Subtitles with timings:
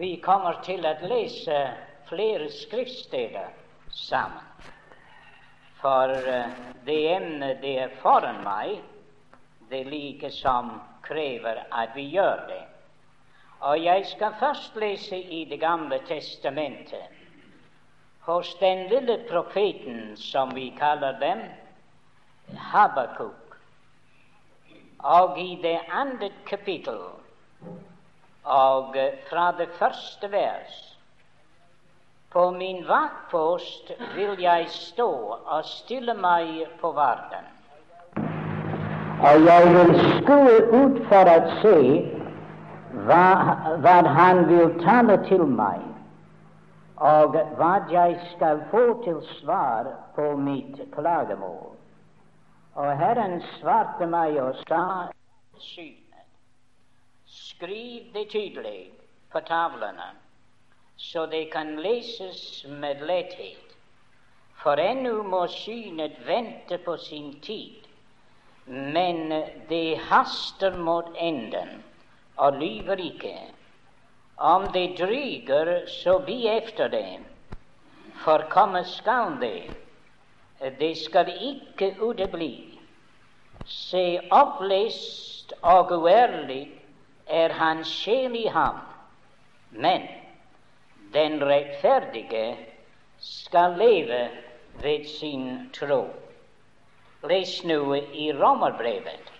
[0.00, 1.56] Vi kommer til å lese
[2.08, 3.50] flere skriftsteder
[3.92, 4.46] sammen.
[5.82, 6.54] For eh,
[6.86, 8.78] det emnet det er foran meg,
[9.68, 10.72] det like som
[11.04, 12.62] krever at vi gjør det.
[13.68, 17.12] Og jeg skal først lese i Det gamle testamentet,
[18.24, 21.44] hos den lille profeten som vi kaller dem,
[22.72, 23.60] Habakuk.
[25.04, 27.19] Og i det andre kapittel
[28.44, 28.96] og
[29.30, 30.86] fra det første vers
[32.32, 35.10] På min vaktpost vil jeg stå
[35.46, 37.48] og stille meg på varden.
[39.20, 41.80] Og jeg vil skue ut for å se
[43.08, 43.24] hva,
[43.82, 45.82] hva han vil tale til meg,
[46.96, 51.74] og hva jeg skal få til svar på mitt klagemål.
[52.78, 54.84] Og Herren svarte meg og sa
[55.58, 56.09] synet.
[57.60, 58.90] Skriv det tydelig
[59.32, 60.06] på tavlene,
[60.96, 63.74] så det kan leses med letthet.
[64.62, 67.84] For ennå må synet vente på sin tid,
[68.64, 69.28] men
[69.68, 71.84] det haster mot enden
[72.36, 73.36] og lyver ikke.
[74.36, 77.20] Om det dryger, så bi efter det,
[78.24, 79.68] for komme skal det.
[80.80, 82.78] Det skal ikke utebli.
[83.64, 86.79] Se, opplest og uærlig
[87.30, 88.80] er hans sjel i ham,
[89.70, 90.08] men
[91.14, 92.56] den rettferdige
[93.20, 94.28] skal leve
[94.82, 96.04] ved sin tro.
[97.28, 99.32] Les nå i Romerbrevet,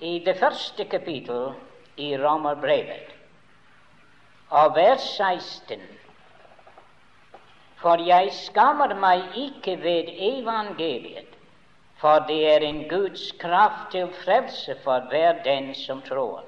[0.00, 1.50] i det første kapittel
[1.96, 3.10] i Romerbrevet,
[4.50, 5.82] og vers 16.
[7.80, 11.36] For jeg skammer meg ikke ved evangeliet,
[12.00, 16.44] for det er en Guds kraft til frelse for hver den som tror,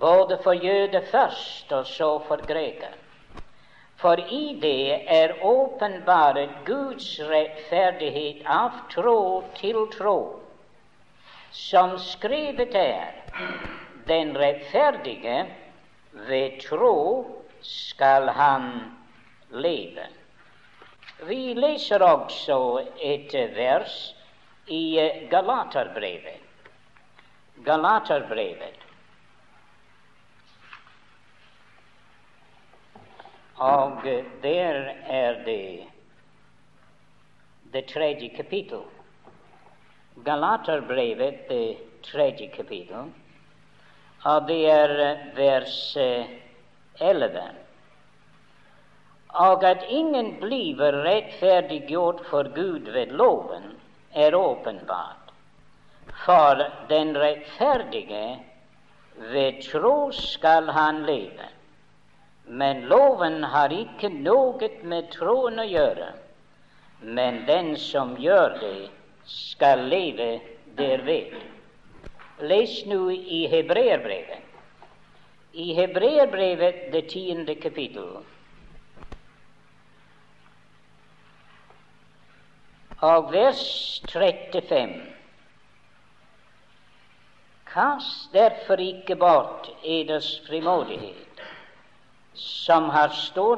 [0.00, 2.94] både for jøde først og så for greker.
[3.96, 10.18] For i det er åpenbart Guds rettferdighet av tro til tro,
[11.50, 13.14] som skrevet er,
[14.06, 15.38] den rettferdige
[16.28, 16.98] ved tro
[17.64, 18.68] skal han
[19.50, 20.10] leve.
[21.24, 22.58] Vi leser også
[23.00, 23.96] et vers
[24.68, 26.42] i Galaterbrevet.
[27.64, 28.85] Galaterbrevet.
[33.58, 35.86] Og eh, der er det
[37.72, 38.82] det tredje kapittel.
[40.24, 43.12] Galaterbrevet, det tredje kapittel,
[44.24, 45.96] og det er eh, vers
[47.00, 47.42] 11.
[49.28, 53.74] Og at ingen blir rettferdiggjort for Gud ved loven,
[54.14, 55.32] er åpenbart.
[56.24, 58.38] For den rettferdige
[59.16, 61.55] ved tro skal han leve.
[62.46, 66.12] Men loven har ikke noe med troen å gjøre.
[67.02, 68.88] Men den som gjør det,
[69.26, 70.28] skal leve
[70.78, 71.34] derved.
[72.46, 74.42] Les nå i Hebreerbrevet.
[75.56, 78.16] I Hebreerbrevet, det tiende kapittel.
[83.00, 84.94] og vers 35.
[87.66, 91.25] Kast derfor ikke bort eders frimodighet,
[92.36, 93.56] som har stor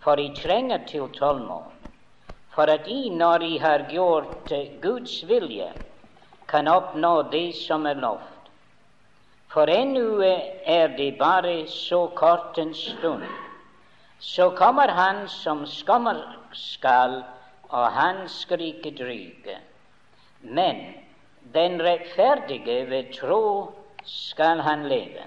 [0.00, 1.70] for I trenger til tålmod,
[2.54, 4.52] for at I, når I har gjort
[4.82, 5.72] Guds vilje,
[6.48, 8.50] kan oppnå det som er lovt.
[9.48, 10.22] For ennå
[10.64, 13.24] er det bare så kort en stund,
[14.18, 17.22] så kommer Han som skammer skal
[17.72, 19.56] og han skal ikke dryge.
[20.40, 20.76] Men
[21.54, 23.72] den rettferdige ved tro
[24.04, 25.24] skal han leve.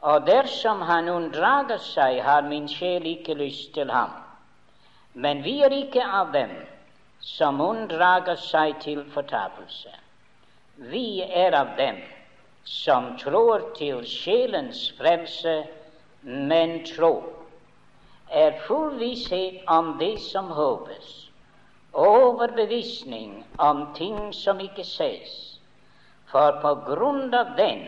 [0.00, 4.12] Og dersom han unndrager seg, har min sjel ikke lyst til ham.
[5.14, 6.52] Men vi er ikke av dem
[7.20, 9.94] som unndrager seg til fortapelse.
[10.76, 12.02] Vi er av dem
[12.64, 15.62] som tror til sjelens frelse,
[16.22, 17.14] men tro
[18.30, 21.26] er full visshet om det som håpes
[21.96, 25.58] overbevisning om ting som ikke ses.
[26.30, 27.86] For på grunn av den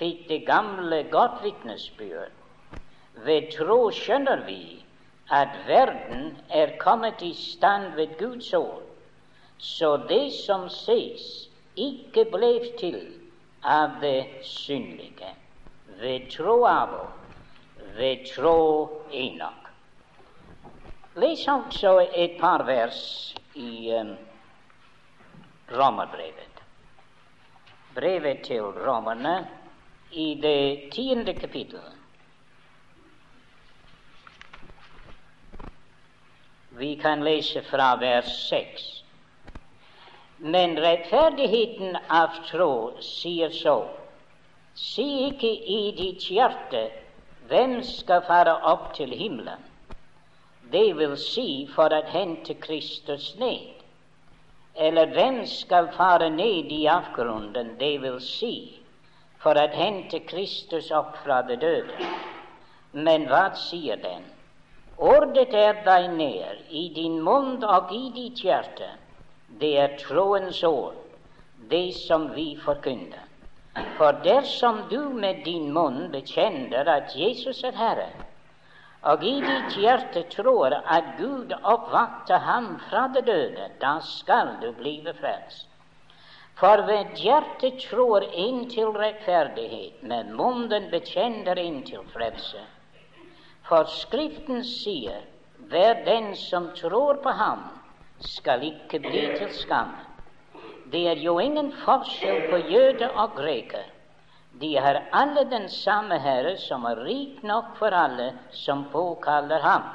[0.00, 2.32] fikk det gamle godt vitnesbyrd.
[3.24, 4.80] Ved tro skjønner vi
[5.30, 8.82] at verden er kommet i stand ved Guds ord,
[9.58, 13.00] så det som ses, ikke ble til
[13.62, 15.34] av det synlige.
[16.00, 16.96] Ved tro av
[17.98, 18.56] ved tro
[19.12, 19.68] Enok.
[21.20, 24.14] Les også et par vers i um,
[25.70, 26.62] Romerbrevet.
[27.94, 29.59] Brevet til romerne
[30.10, 31.80] i det tiende kapittel.
[36.70, 39.02] Vi kan lese fra vers seks.
[40.38, 43.76] Men rettferdigheten av tro sier så.
[44.74, 46.86] Si ikke i ditt hjerte
[47.50, 49.60] hvem skal fare opp til himmelen,
[50.72, 53.82] det vil si for å hente Kristus ned.
[54.78, 58.79] Eller hvem skal fare ned i avgrunnen, det vil si
[59.42, 62.10] for å hente Kristus opp fra det døde.
[62.92, 64.26] Men hva sier den?
[65.00, 68.90] Ordet er deg nær i din munn og i ditt hjerte
[69.60, 70.96] det er troens ord,
[71.70, 73.24] det som vi forkynner.
[73.96, 78.10] For dersom du med din munn bekjenner at Jesus er Herre,
[79.02, 84.70] og i ditt hjerte tror at Gud oppvakte ham fra det døde, da skal du
[84.76, 85.69] blive frelst.
[86.60, 92.60] For ved hjertet tror inn til rettferdighet, med munnen bekjenner inn til frelse.
[93.64, 95.22] For Skriften sier,
[95.72, 97.64] hver den som tror på ham,
[98.20, 99.96] skal ikke bli til skam.
[100.92, 103.88] Det er jo ingen forskjell på jøde og greker.
[104.60, 109.86] De har alle den samme Herre, som er rik nok for alle som påkaller ham.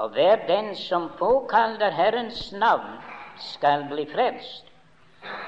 [0.00, 3.02] Og hver den som påkaller Herrens navn,
[3.52, 4.70] skal bli frelst.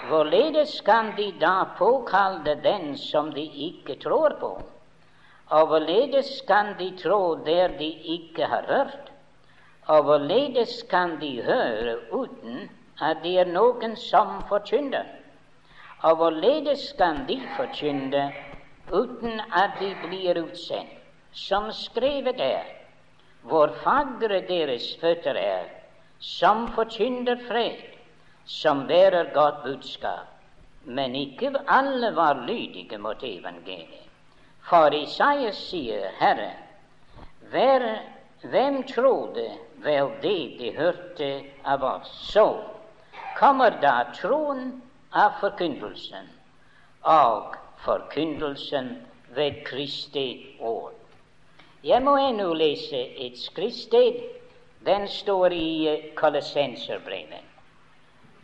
[0.06, 4.50] Hvorledes kan de da påkalle den som de ikke tror på?
[5.50, 9.12] Og hvorledes kan de tro der de ikke har hørt?
[9.86, 12.70] Og hvorledes kan de høre uten
[13.00, 15.06] at det er noen som forkynner?
[16.02, 18.32] Og hvorledes kan de forkynne
[18.92, 20.92] uten at de blir utsendt?
[21.32, 22.64] Som skrevet er,
[23.42, 25.66] hvor fagre deres føtter er,
[26.18, 27.95] som forkynner fred,
[28.46, 30.32] som bærer godt budskap.
[30.84, 34.06] Men ikke alle var lydige mot evangeliet.
[34.66, 36.52] For Isaias sier, Herre,
[38.42, 39.46] hvem trodde
[39.82, 41.30] vel det de hørte
[41.64, 42.10] av oss.
[42.32, 42.46] Så
[43.38, 44.82] kommer da troen
[45.12, 46.30] av forkynnelsen
[47.02, 47.54] og
[47.86, 48.96] forkynnelsen
[49.38, 50.94] ved Kristi ord.
[51.86, 54.22] Jeg må ennå lese et skriftsted.
[54.86, 57.45] Den står i Kolossenserbrevet.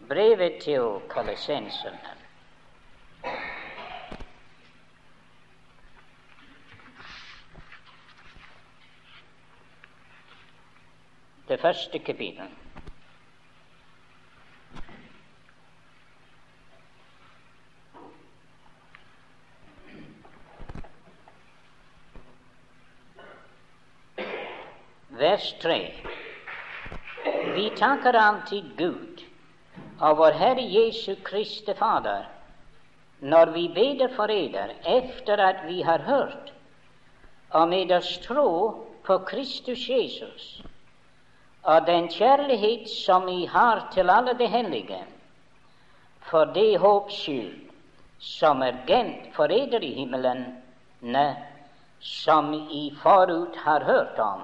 [0.08, 2.12] Brevet til kolosenserne.
[11.52, 12.49] det første kapittel.
[25.08, 25.94] Vers 3.
[27.55, 29.12] Vi takker alltid Gud
[30.02, 32.28] og vår Herre Jesu Kristi Fader
[33.22, 36.52] når vi beder for eder efter at vi har hørt
[37.50, 38.49] og med oss tro
[39.06, 40.62] på Kristus Jesus
[41.62, 45.04] og den kjærlighet som vi har til alle de hellige,
[46.31, 47.69] for det håps skyld
[48.19, 50.44] som er gemt for eder i himmelen,
[51.00, 51.37] ne,
[52.00, 54.43] som I forut har hørt om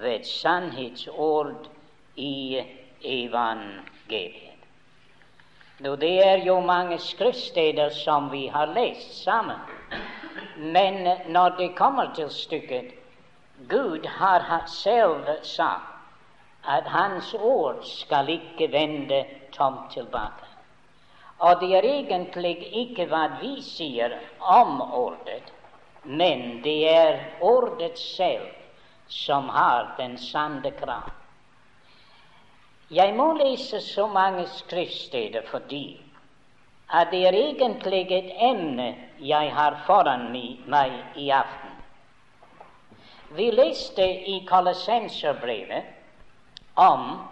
[0.00, 1.68] ved sannhetsord
[2.16, 2.60] i
[3.02, 4.53] evangeliet.
[5.78, 9.58] Nå, det er jo mange skriftsteder som vi har lest sammen,
[10.56, 12.92] men når det kommer til stykket
[13.68, 15.90] Gud har selv sagt
[16.64, 20.46] at Hans ord skal ikke vende tomt tilbake.
[21.38, 25.50] Og det er egentlig ikke hva vi sier om ordet,
[26.04, 28.46] men det er ordet selv
[29.08, 31.23] som har den sanne kraft.
[32.90, 36.00] Jeg må lese så mange skriftsteder fordi
[36.92, 40.26] at det er egentlig et emne jeg har foran
[40.66, 41.70] meg i aften.
[43.34, 45.82] Vi leste i Kolossenserbrevet
[46.76, 47.22] om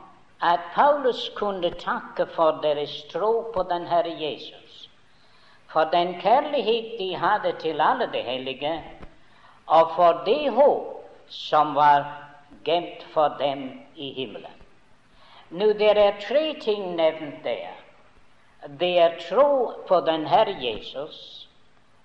[0.41, 4.89] at Paulus kunne takke for deres tro på den Herre Jesus,
[5.69, 8.83] for den kjærlighet de hadde til alle de hellige,
[9.67, 12.09] og for det håp som var
[12.65, 14.62] gemt for dem i himmelen.
[15.53, 17.75] Nå, det er tre ting nevnt der.
[18.81, 21.49] Det er tro på den Herre Jesus,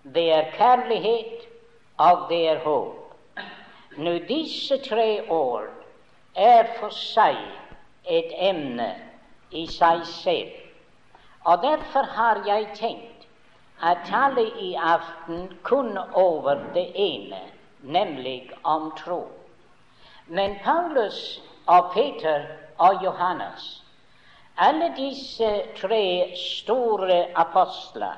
[0.03, 1.45] det er kjærlighet,
[1.97, 3.13] og det er håp.
[3.97, 5.69] Nå, disse tre ord
[6.35, 7.39] er for seg
[8.03, 8.89] et emne
[9.51, 10.51] i seg selv.
[11.47, 13.27] Og derfor har jeg tenkt
[13.79, 17.45] å tale i aften kun over det ene,
[17.81, 19.23] nemlig om tro.
[20.27, 23.83] Men Paulus og Peter og Johannes,
[24.57, 28.17] alle disse tre store apostler,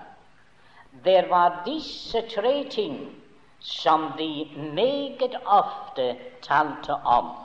[1.05, 2.99] det var disse tre ting
[3.59, 7.35] som de meget ofte talte om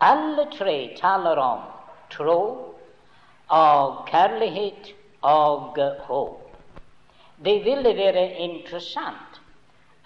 [0.00, 1.62] Alle tre taler om
[2.10, 2.74] tro
[3.48, 4.92] og kjærlighet
[5.22, 6.44] og håp.
[7.44, 9.40] Det ville være interessant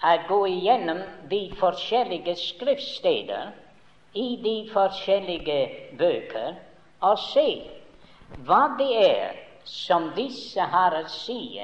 [0.01, 3.51] å gå igjennom de forskjellige skriftsteder
[4.13, 5.59] i de forskjellige
[5.99, 6.53] bøker
[7.01, 7.47] og se
[8.47, 11.61] hva det er som disse har å si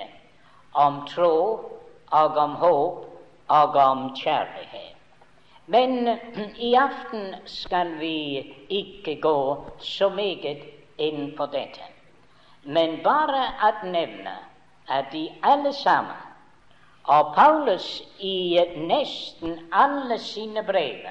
[0.73, 1.35] om tro
[2.19, 3.05] og om håp
[3.59, 4.95] og om kjærlighet.
[5.69, 6.07] Men
[6.57, 9.39] i aften skal vi ikke gå
[9.85, 10.63] så meget
[10.97, 11.85] inn på dette,
[12.63, 14.33] men bare at nevne
[14.89, 16.25] at de alle sammen,
[17.05, 18.57] og Paulus i
[18.89, 21.05] nesten alle sine brev,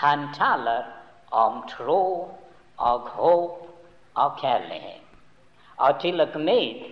[0.00, 0.88] han taler
[1.30, 2.04] om tro
[2.76, 3.68] og håp
[4.14, 5.04] og kjærlighet.
[5.78, 6.88] Og til og med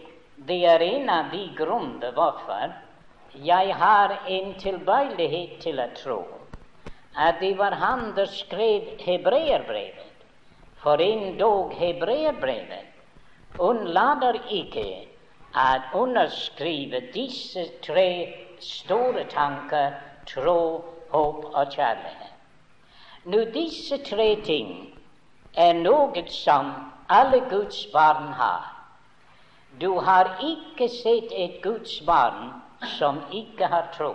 [0.49, 2.73] det er en av de grunner hvorfor
[3.35, 6.21] jeg har en tilbøyelighet til å tro
[7.15, 10.07] at det var han som skrev hebreerbrevet.
[10.83, 14.87] For endog hebreerbrevet unnlater ikke
[15.61, 18.09] å underskrive disse tre
[18.61, 19.99] store tanker
[20.31, 22.30] tro, håp og kjærlighet.
[23.25, 24.69] Nå, disse tre ting
[25.53, 26.71] er noe som
[27.09, 28.65] alle Guds barn har.
[29.81, 32.55] Du har ikke sett et Guds barn
[32.97, 34.15] som ikke har tro.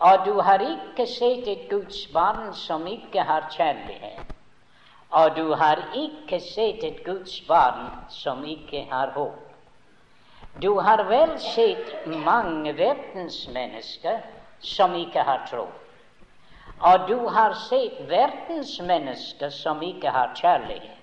[0.00, 4.32] Og du har ikke sett et Guds barn som ikke har kjærlighet.
[5.10, 9.52] Og du har ikke sett et Guds barn som ikke har håp.
[10.62, 14.24] Du har vel sett mange verdensmennesker
[14.60, 15.68] som ikke har tro.
[16.82, 20.98] Og du har sett verdensmennesker som ikke har kjærlighet.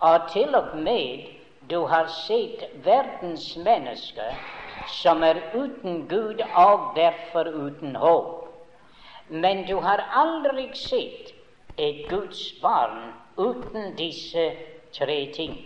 [0.00, 1.26] Og til og med
[1.70, 4.36] du har sett verdensmennesker
[5.00, 8.48] som er uten Gud og derfor uten håp.
[9.28, 11.32] Men du har aldri sett
[11.78, 14.50] et Guds barn uten disse
[14.92, 15.56] tre ting.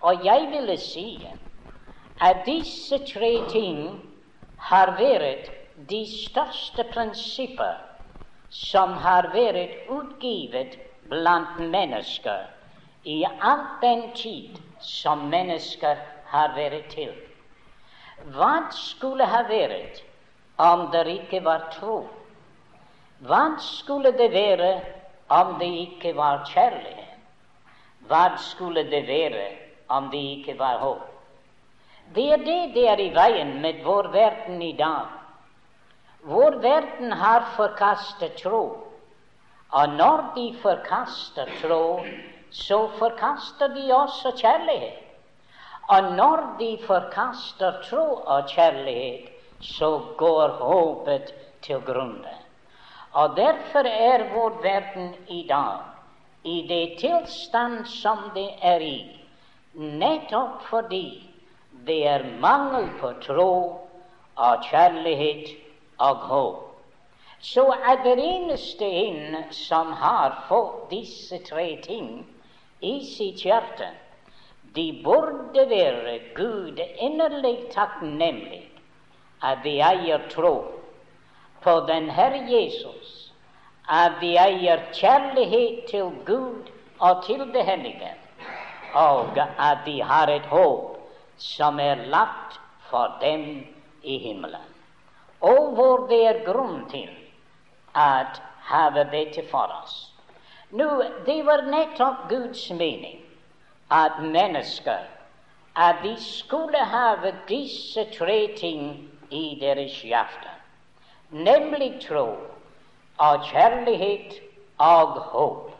[0.00, 1.26] Og jeg ville si
[2.20, 4.00] at disse tre ting
[4.56, 7.76] har vært de største prinsipper
[8.50, 10.78] som har vært utgivet
[11.10, 12.46] blant mennesker
[13.04, 16.00] i all den tid som mennesker
[16.32, 17.12] har vært til.
[18.32, 20.00] Hva skulle ha vært
[20.58, 21.98] om det ikke var tro?
[23.28, 24.72] Hva skulle det være
[25.28, 27.12] om det ikke var kjærlighet?
[28.08, 29.44] Hva skulle det være
[29.92, 31.04] om det ikke var håp?
[32.14, 35.15] Det er det det er i veien med vår verden i dag.
[36.26, 38.62] Vår verden har forkastet tro.
[39.70, 42.00] Og når de forkaster tro,
[42.50, 45.02] så forkaster de også kjærlighet.
[45.88, 49.28] Og når de forkaster tro og kjærlighet,
[49.60, 51.30] så går håpet
[51.62, 52.34] til grunne.
[53.12, 55.78] Og derfor er vår verden i dag
[56.44, 58.98] i det tilstand som det er i,
[59.74, 61.30] nettopp fordi
[61.86, 63.52] det er mangel på tro
[64.36, 65.65] og kjærlighet
[65.98, 66.62] og håp.
[67.40, 72.26] Så er det eneste en som har fått disse tre ting
[72.80, 72.98] i
[73.42, 73.90] hjerte,
[74.74, 78.64] de burde være Gud inderlig takknemlig
[79.42, 80.54] at de eier tro
[81.64, 83.32] på den Herre Jesus,
[83.88, 88.12] at de eier kjærlighet til Gud og til det hellige,
[88.94, 90.96] og at de har et håp
[91.38, 92.60] som er lagt
[92.90, 93.66] for dem
[94.02, 94.75] i himmelen.
[95.46, 97.10] Og hvor det er grunn til
[97.94, 98.08] å
[98.70, 99.96] ha dette for oss.
[100.74, 100.88] Nå,
[101.26, 103.20] det var nettopp Guds mening
[103.94, 105.06] at mennesker
[105.76, 107.14] at de skulle ha
[107.48, 110.50] disse tre ting i deres hjerte,
[111.30, 112.26] nemlig tro
[113.20, 114.40] og kjærlighet
[114.78, 115.70] og håp.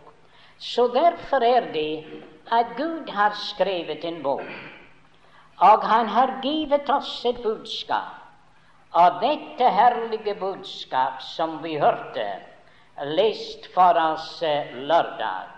[0.58, 2.04] Så derfor er det
[2.52, 4.52] at Gud har skrevet en bok,
[5.58, 8.25] og Han har givet oss et budskap.
[8.92, 12.26] Og dette herlige budskap som vi hørte
[13.04, 15.50] lest for oss eh, lørdag,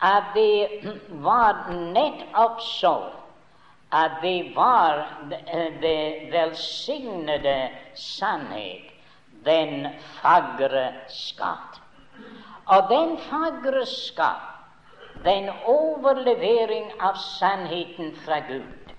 [0.00, 0.84] at det
[1.28, 2.96] var nettopp så
[3.90, 5.06] at det var
[5.80, 8.92] det velsignede sannhet,
[9.44, 9.88] den
[10.20, 11.80] fagre skatt.
[12.68, 14.44] Og den fagre skatt,
[15.24, 18.92] den overlevering av sannheten fra Gud,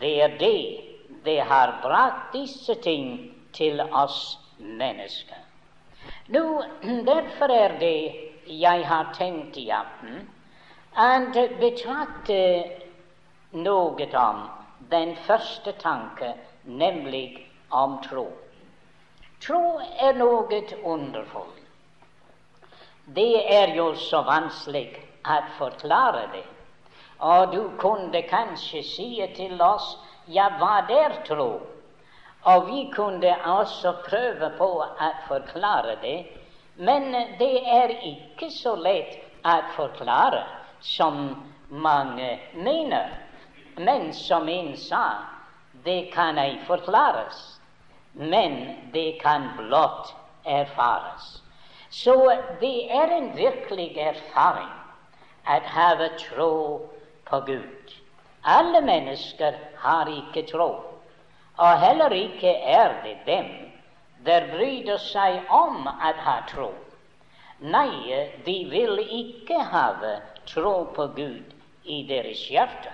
[0.00, 0.87] det er det
[1.28, 3.10] det har brakt disse ting
[3.52, 5.44] til oss mennesker.
[6.32, 6.44] Nå,
[7.04, 7.98] derfor er det
[8.48, 10.22] jeg har tenkt i aften
[10.98, 12.38] å betrakte
[13.52, 14.40] noe om
[14.90, 16.32] den første tanke,
[16.64, 18.26] nemlig om tro.
[19.44, 19.62] Tro
[20.00, 21.64] er noe underfullt.
[23.16, 24.88] det er jo så vanskelig
[25.24, 26.44] å forklare det.
[27.20, 29.96] Og du kunne kanskje si til oss
[30.28, 31.50] ja, hva der, tro?
[32.48, 36.18] Og vi kunne også prøve på å forklare det,
[36.76, 40.44] men det er ikke så lett å forklare
[40.80, 41.34] som
[41.68, 43.10] mange mener.
[43.76, 45.04] Men som en sa,
[45.84, 47.58] det kan ei forklares,
[48.14, 51.42] men det kan blott erfares.
[51.90, 52.14] Så
[52.60, 54.74] det er en virkelig erfaring
[55.48, 56.52] å ha tro
[57.24, 57.77] på Gud.
[58.42, 60.68] Alle mennesker har ikke tro,
[61.58, 63.48] og heller ikke er det dem
[64.26, 66.70] der bryr seg om å ha tro.
[67.58, 68.14] Nei,
[68.44, 69.86] de vil ikke ha
[70.46, 71.54] tro på Gud
[71.84, 72.92] i deres hjerte,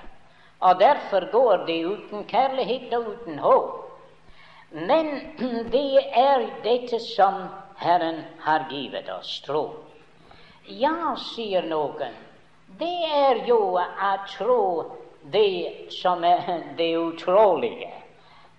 [0.60, 3.80] og derfor går de uten kjærlighet og uten håp.
[4.72, 5.10] Men
[5.74, 7.46] det er dette som
[7.76, 9.66] Herren har givet oss tro.
[10.66, 12.14] Ja, sier noen,
[12.80, 14.60] det er jo å tro
[15.32, 17.92] det som er det utrolige.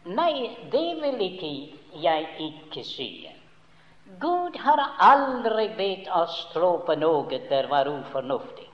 [0.05, 1.51] Nei, det vil ikke
[2.01, 3.09] jeg ikke si.
[4.21, 8.67] Gud har aldri bedt oss tro på noe der var ufornuftig.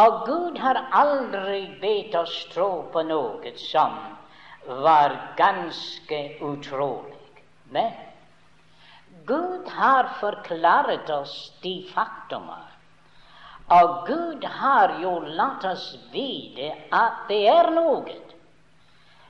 [0.00, 3.96] Og Gud har aldri bedt oss tro på noe som
[4.84, 7.16] var ganske utrolig.
[7.74, 7.92] Men
[9.26, 12.69] Gud har forklart oss de faktumer
[13.70, 18.16] og Gud har jo latt oss vite at det er noe,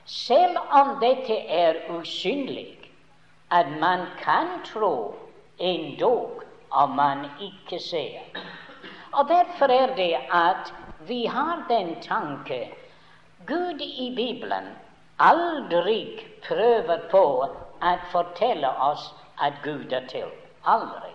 [0.05, 2.89] selv om dette er usynlig,
[3.53, 5.13] at man kan tro
[5.59, 8.41] endog om man ikke ser.
[9.11, 10.73] Og Derfor er det at
[11.07, 12.63] vi har den tanke
[13.45, 14.71] Gud i Bibelen
[15.19, 15.99] aldri
[16.47, 20.29] prøver på å fortelle oss at Gud er til.
[20.65, 21.10] Aldri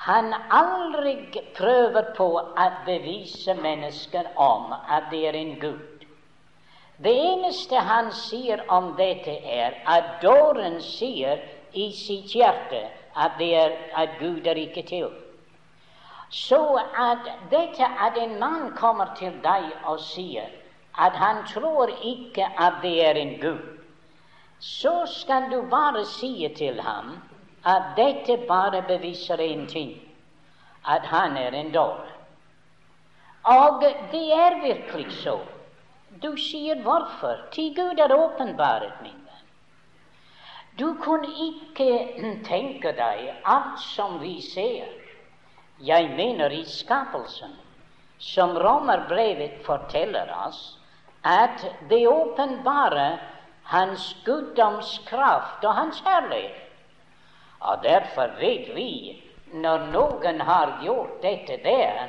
[0.00, 1.14] han aldri
[1.56, 6.06] prøver på å bevise mennesker om at det er en Gud.
[7.04, 11.40] Det eneste han sier om dette, er at dåren sier
[11.72, 12.80] i sitt hjerte
[13.14, 15.10] at, er, at Gud er ikke til.
[16.30, 20.48] Så at dette at en mann kommer til deg og sier
[20.96, 23.66] at han tror ikke at det er en Gud,
[24.60, 27.18] så skal du bare si til ham
[27.64, 29.98] at dette bare beviser én ting
[30.84, 32.14] at han er en dårlig.
[33.44, 35.38] Og det er virkelig så.
[36.22, 37.36] Du sier hvorfor?
[37.52, 39.46] Til Gud er åpenbart, min venn.
[40.78, 44.88] Du kunne ikke tenke deg alt som vi ser.
[45.80, 47.52] Jeg mener i skapelsen,
[48.18, 50.78] som romerbrevet forteller oss,
[51.24, 53.18] at det åpenbare
[53.64, 56.69] Hans guddomskraft og Hans herlighet.
[57.60, 62.08] Og derfor vet vi når noen har gjort dette der,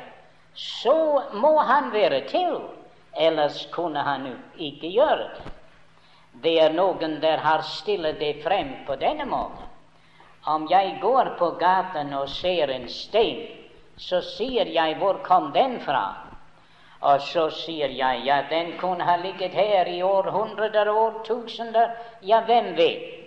[0.53, 2.59] så må han være til,
[3.17, 5.51] ellers kunne han ikke gjøre det.
[6.43, 9.67] Det er noen der har stillet det frem på denne måten.
[10.47, 13.47] Om jeg går på gaten og ser en stein,
[13.97, 16.15] så sier jeg 'Hvor kom den fra?'
[17.01, 21.91] Og så sier jeg 'Ja, den kunne ha ligget her i århundrer og årtusener'.
[22.21, 23.20] Ja, hvem vet?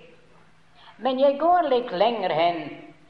[1.05, 2.61] Men jeg går litt lenger hen,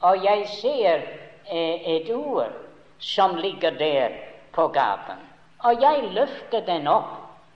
[0.03, 1.05] og jeg ser
[1.47, 2.51] eh, et ord
[2.99, 4.17] som ligger der
[4.51, 5.21] på gaten.
[5.63, 7.13] Og jeg løfter den opp.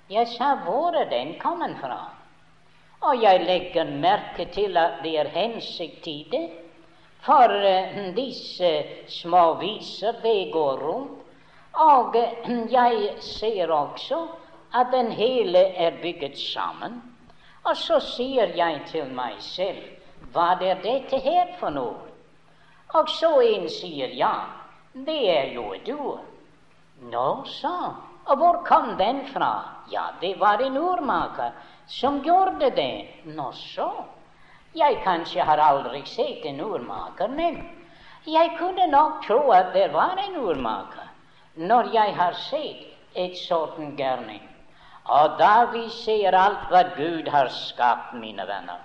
[0.10, 2.00] Jeg sa hvor er den kommet fra?
[3.02, 6.48] Og jeg legger merke til at det er hensikt i det.
[7.24, 8.72] For uh, disse
[9.12, 11.20] små viser, det går rundt.
[11.76, 14.24] Og uh, jeg ser også
[14.74, 17.02] at den hele er bygget sammen.
[17.64, 19.99] Og så sier jeg til meg selv
[20.34, 22.06] hva er dette her for noe?
[22.98, 24.34] Og så en sier ja,
[24.94, 26.18] det er jo du.
[27.12, 27.76] Nå så,
[28.26, 29.52] og hvor kom den fra?
[29.90, 31.52] Ja, det var en urmaker
[31.88, 33.08] som gjorde det.
[33.26, 33.90] Nå så.
[34.74, 37.64] Jeg kanskje har aldri sett en urmaker, men
[38.26, 41.08] jeg kunne nok tro at det var en urmaker
[41.56, 44.44] når jeg har sett et sånt gærning.
[45.10, 48.78] Og da vi ser alt hva Gud har skapt, mine venner,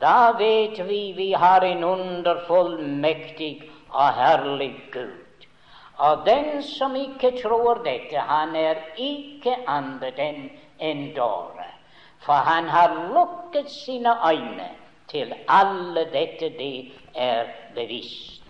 [0.00, 5.46] da vet vi vi har en underfull, mektig og herlig Gud.
[5.98, 10.44] Og den som ikke tror dette, han er ikke annet enn
[10.78, 11.66] en dåre.
[12.22, 14.70] For han har lukket sine øyne
[15.10, 18.42] til alle dette det er bevisst.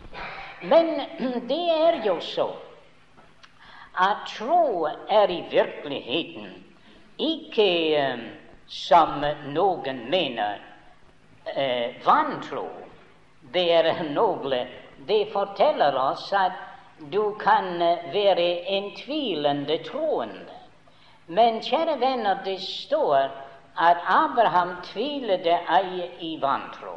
[0.62, 1.00] Men
[1.50, 2.50] det er jo så
[3.98, 6.50] at tro er i virkeligheten
[7.18, 7.70] ikke
[8.12, 8.20] um,
[8.68, 10.67] som noen mener
[11.54, 12.68] eh, vantro.
[13.52, 14.66] Det er noe
[15.06, 16.52] det forteller oss at
[17.10, 17.78] du kan
[18.12, 20.56] være en tvilende troende.
[21.26, 23.30] Men kjære venner, det står
[23.78, 26.96] at Abraham tvilte ei i vantro.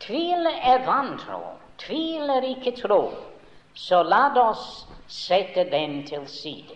[0.00, 1.40] Tvil er vantro.
[1.78, 3.12] Tviler ikke tro.
[3.74, 6.74] Så la oss sette den til side.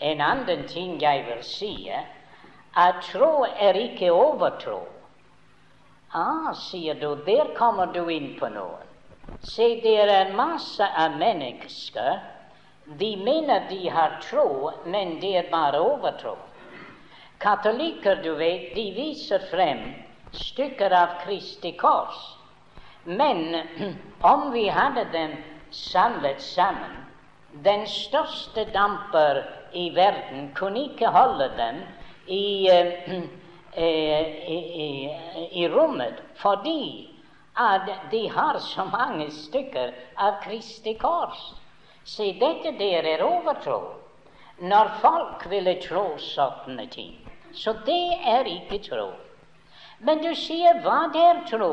[0.00, 1.90] En annen ting jeg vil si,
[2.76, 4.80] at tro er ikke overtro.
[6.14, 8.78] Ah, sier du, der kommer du inn på noe.
[9.42, 12.20] Se, det er masse av mennesker.
[13.00, 16.36] De mener de har tro, men det er bare overtro.
[17.42, 19.82] Katolikker, du vet, de viser frem
[20.34, 22.22] stykker av Kristi kors.
[23.04, 23.58] Men
[24.32, 25.34] om vi hadde dem
[25.70, 27.00] samlet sammen
[27.64, 31.82] Den største damper i verden kunne ikke holde dem
[32.26, 33.22] i, uh,
[33.76, 34.88] i, i,
[35.62, 37.10] i rommet fordi
[37.56, 41.52] at de har så mange stykker av Kristi kors.
[42.04, 43.80] Se, dette der er overtro.
[44.58, 47.14] Når folk ville tro sånne ting.
[47.54, 49.12] Så det er ikke tro.
[49.98, 51.72] Men du sier hva det er tro?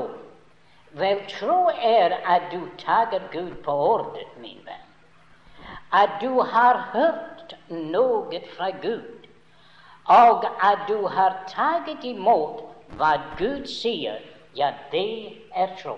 [0.94, 4.88] Vel, tro er at du tager Gud på ordet, min venn.
[5.92, 9.21] At du har hørt noe fra Gud,
[10.06, 12.64] og at du har taget imot
[12.98, 14.20] hva Gud sier.
[14.56, 15.98] Ja, det er tro.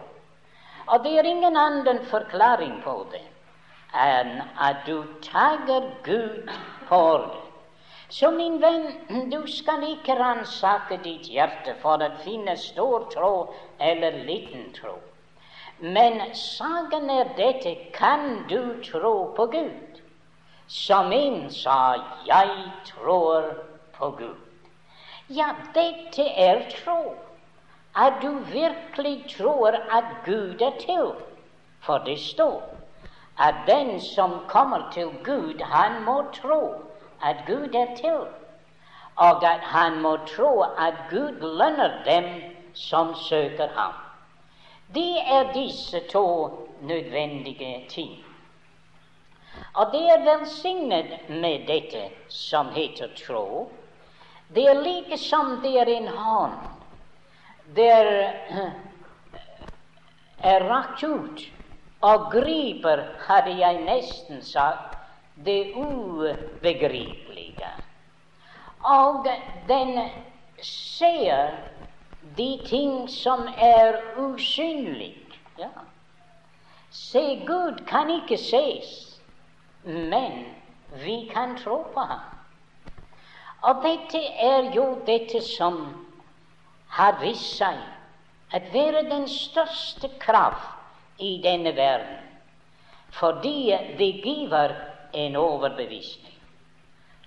[0.88, 3.24] Og det er ingen annen forklaring på det
[3.94, 6.50] enn at du tager Gud
[6.90, 7.40] på ordet.
[8.10, 13.34] Så min venn, du skal ikke ransake ditt hjerte for å finne stor tro
[13.80, 14.96] eller liten tro.
[15.80, 20.02] Men saken er dette kan du tro på Gud?
[20.68, 23.73] Som en sa 'Jeg tror
[24.04, 24.36] på Gud'.
[25.30, 27.16] Ja, dette er tro.
[27.96, 31.12] At du virkelig tror at Gud er til.
[31.80, 32.64] For det står
[33.40, 36.74] at den som kommer til Gud, han må tro
[37.24, 38.20] at Gud er til,
[39.16, 42.24] og at han må tro at Gud lønner dem
[42.74, 43.94] som søker ham.
[44.96, 46.50] Det er disse to
[46.82, 48.26] nødvendige ting.
[49.74, 53.72] Og det er velsignet med dette som heter tro.
[54.54, 56.54] Det er like som det er en hånd.
[57.76, 58.34] der
[60.44, 61.42] er rakt ut
[62.02, 64.98] og griper, hadde jeg nesten sagt,
[65.46, 67.72] det ubegripelige.
[68.84, 69.26] Og
[69.68, 70.00] den
[70.62, 71.56] ser
[72.38, 75.40] de ting som er usynlige.
[75.58, 75.70] Ja.
[76.92, 79.22] Se, Gud kan ikke ses,
[79.84, 80.46] men
[81.06, 82.33] vi kan tro på ham.
[83.64, 85.78] Og dette er jo dette som
[86.98, 87.80] har vist seg
[88.54, 92.20] at være den største kraft i denne verden,
[93.16, 94.76] fordi det giver
[95.14, 96.36] en overbevisning.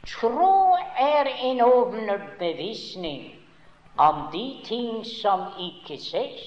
[0.06, 3.32] Tro er en overbevisning
[3.98, 6.44] om de ting som ikke ses.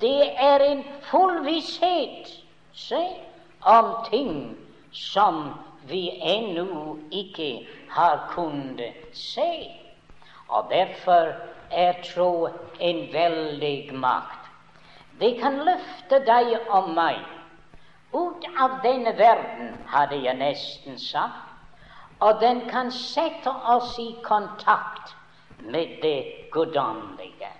[0.00, 2.30] Det er en full visshet
[2.72, 3.02] se,
[3.66, 4.56] om ting
[4.92, 5.50] som
[5.90, 9.52] vi ennå ikke har kunnet se.
[10.48, 11.34] Og derfor
[11.70, 12.48] er tro
[12.80, 14.48] en veldig makt.
[15.20, 17.20] Det kan løfte deg og meg
[18.12, 21.46] ut av denne verden, hadde jeg nesten sagt,
[22.20, 25.14] og den kan sette oss i kontakt
[25.60, 27.52] med det guddommelige.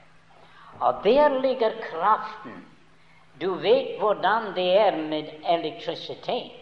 [0.81, 2.65] Og der ligger kraften.
[3.41, 6.60] Du vet hvordan det er med elektrisitet.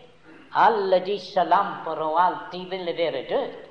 [0.54, 3.64] Alle disse lamper og alt, de ville være døde.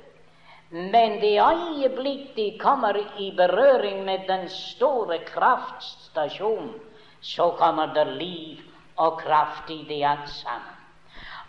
[0.69, 6.73] Men det øyeblikk de kommer i berøring med den store kraftstasjonen,
[7.21, 8.57] så kommer det liv
[8.97, 10.75] og kraft i det alt sammen.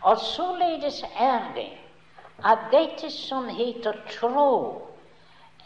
[0.02, 1.72] Og således er det
[2.44, 4.82] at dette som heter tro,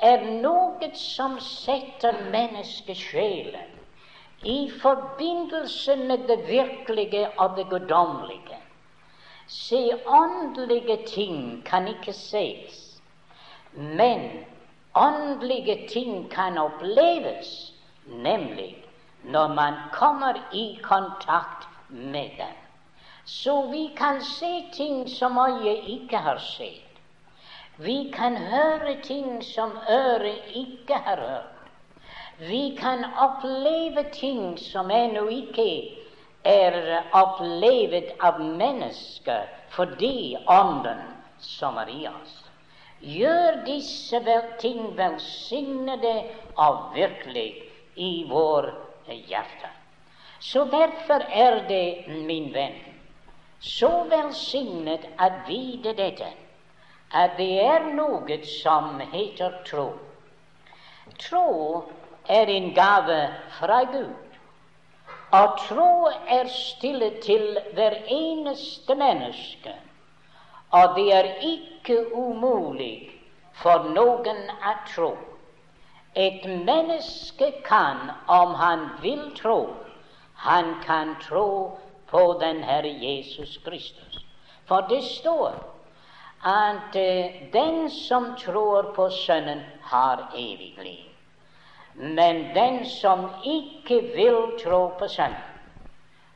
[0.00, 3.78] er noe som setter menneskesjelen
[4.42, 8.61] i forbindelse med det virkelige og det guddommelige.
[9.52, 13.00] Se, åndelige ting kan ikke ses,
[13.74, 14.22] men
[14.94, 17.72] åndelige ting kan oppleves,
[18.06, 18.84] nemlig
[19.24, 22.56] når man kommer i kontakt med dem.
[23.24, 27.00] Så vi kan se ting som øyet ikke har sett.
[27.76, 31.70] Vi kan høre ting som øret ikke har hørt.
[32.38, 36.01] Vi kan oppleve ting som ennå ikke
[36.44, 41.02] er opplevd av mennesker fordi Ånden
[41.42, 42.38] som er i oss.
[43.02, 44.20] Gjør disse
[44.62, 46.14] ting velsignede
[46.54, 47.48] og virkelig
[47.98, 48.70] i vår
[49.08, 49.70] hjerte.
[50.42, 52.78] Så derfor er det, min venn,
[53.62, 56.30] så velsignet å vite dette,
[57.14, 59.92] at det er noe som heter tro.
[61.18, 61.84] Tro
[62.26, 63.20] er en gave
[63.58, 64.21] fra Gud.
[65.32, 69.72] Og tro er stille til hver eneste menneske.
[70.70, 73.10] Og det er ikke umulig
[73.62, 75.12] for noen å tro.
[76.14, 79.60] Et menneske kan, om han vil tro,
[80.34, 81.78] han kan tro
[82.10, 84.18] på den Herre Jesus Kristus.
[84.68, 85.56] For det står
[86.44, 91.11] at uh, den som tror på Sønnen, har evig liv.
[91.94, 95.48] Men den som ikke vil tro på Sønnen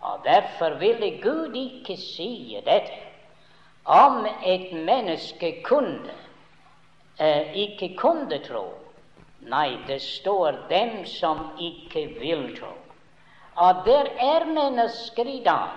[0.01, 2.93] Og derfor ville Gud ikke si dette.
[3.85, 6.15] Om et menneske kunne,
[7.19, 8.67] eh, ikke kunne tro
[9.47, 12.79] Nei, det står 'dem som ikke vil tro'.
[13.57, 15.69] Og der er mennesker i dag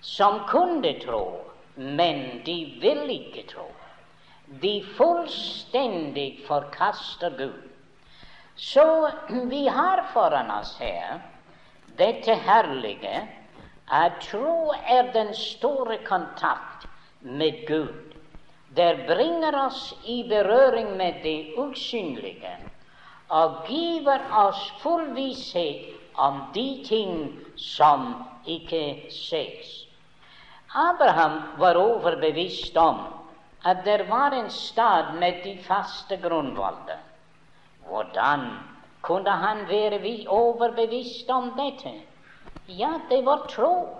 [0.00, 1.40] som kunne tro,
[1.76, 3.66] men de vil ikke tro.
[4.62, 7.71] De fullstendig forkaster Gud.
[8.62, 11.18] Så vi har foran oss her
[11.98, 13.22] dette herlige
[13.90, 16.86] at tro er den store kontakt
[17.20, 18.14] med Gud.
[18.70, 22.54] Det bringer oss i berøring med det usynlige
[23.28, 27.16] og giver oss full visshet om de ting
[27.56, 28.12] som
[28.46, 29.86] ikke ses.
[30.74, 33.08] Abraham var overbevist om
[33.64, 37.00] at det var en stad med de faste grunnvoller.
[37.86, 38.46] Hvordan
[39.02, 41.92] kunne han være overbevist om dette?
[42.68, 43.98] Ja, det var tro.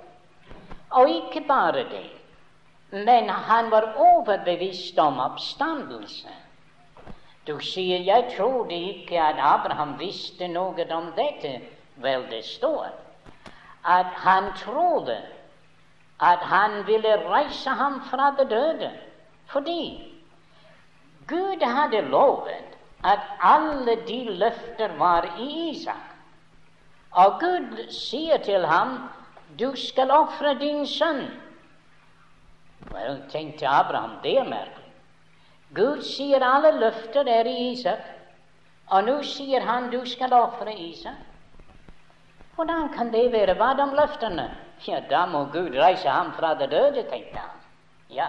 [0.90, 2.10] Og ikke bare det,
[2.90, 6.28] men han var overbevist om oppstandelse.
[7.46, 11.60] Du sier jeg trodde ikke at Abraham visste noe om dette.
[11.96, 12.92] Vel, det står
[13.84, 15.22] at han trodde
[16.20, 18.90] at han ville reise ham fra det døde,
[19.46, 20.12] fordi
[21.26, 22.71] Gud hadde lovet
[23.04, 26.08] at alle de løfter var i Isak.
[27.12, 29.10] Og Gud sier til ham,
[29.58, 31.30] 'Du skal ofre din sønn'.
[32.78, 34.92] Vel, tenkte Abraham, det er merkelig.
[35.74, 38.04] Gud sier alle løfter er i Isak,
[38.86, 41.26] og nå sier han, 'Du skal ofre Isak'.
[42.54, 43.54] Hvordan kan det være?
[43.54, 44.50] Hva om løftene?
[44.86, 47.60] Ja, da må Gud reise ham fra det døde, tenkte han.
[48.10, 48.26] Ja.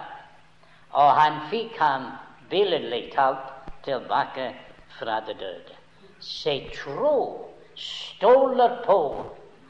[0.92, 2.02] Og han fikk ham
[2.50, 3.52] billedlig talt
[3.84, 4.54] tilbake
[4.98, 5.76] fra det døde.
[6.20, 8.98] Se, tro stoler på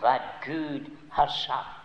[0.01, 1.81] hva Gud har sagt,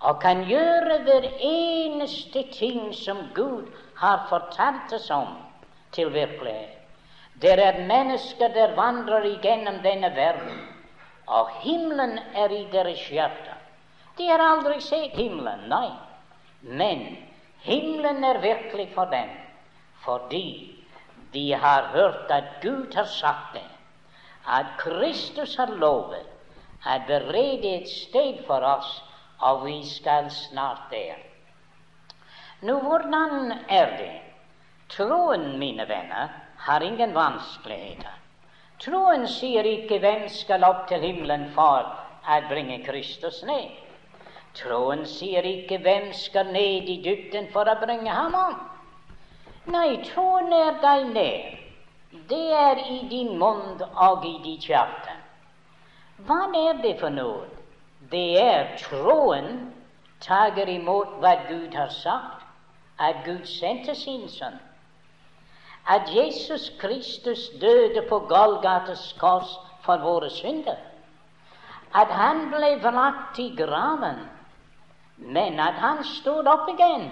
[0.00, 3.68] og kan gjøre hver eneste ting som Gud
[4.00, 5.36] har fortalt oss om,
[5.92, 6.78] til virkelighet.
[7.42, 10.62] Det er mennesker der vandrer igjennom denne verden
[11.26, 13.54] og himmelen er i deres hjerte.
[14.18, 15.88] De har aldri sett himmelen, nei.
[16.62, 17.04] Men
[17.64, 19.30] himmelen er virkelig for dem,
[20.04, 20.71] fordi
[21.32, 23.68] de har hørt at Gud har sagt det,
[24.48, 26.28] at Kristus har lovet
[26.86, 29.02] å berede et sted for oss,
[29.42, 31.18] og vi skal snart der.
[32.62, 34.16] Nå, hvordan er det?
[34.92, 36.28] Troen, mine venner,
[36.66, 38.18] har ingen vanskeligheter.
[38.82, 41.86] Troen sier ikke 'Hvem skal opp til himmelen for
[42.26, 43.78] å bringe Kristus ned'?
[44.54, 48.71] Troen sier ikke 'Hvem skal ned i dybden for å bringe ham opp'?
[49.66, 51.58] Nei, troen er deg ned.
[52.28, 55.14] Det er i din munn og i ditt hjerte.
[56.26, 57.46] Hva er det for noe?
[58.10, 59.72] Det er troen
[60.20, 62.44] tager imot hva Gud har sagt,
[62.98, 64.60] at Gud sendte sin sønn
[65.86, 70.76] at Jesus Kristus døde på Golgates kors for våre synder.
[71.94, 74.28] At han ble vrakt i graven,
[75.16, 77.10] men at han stod opp igjen.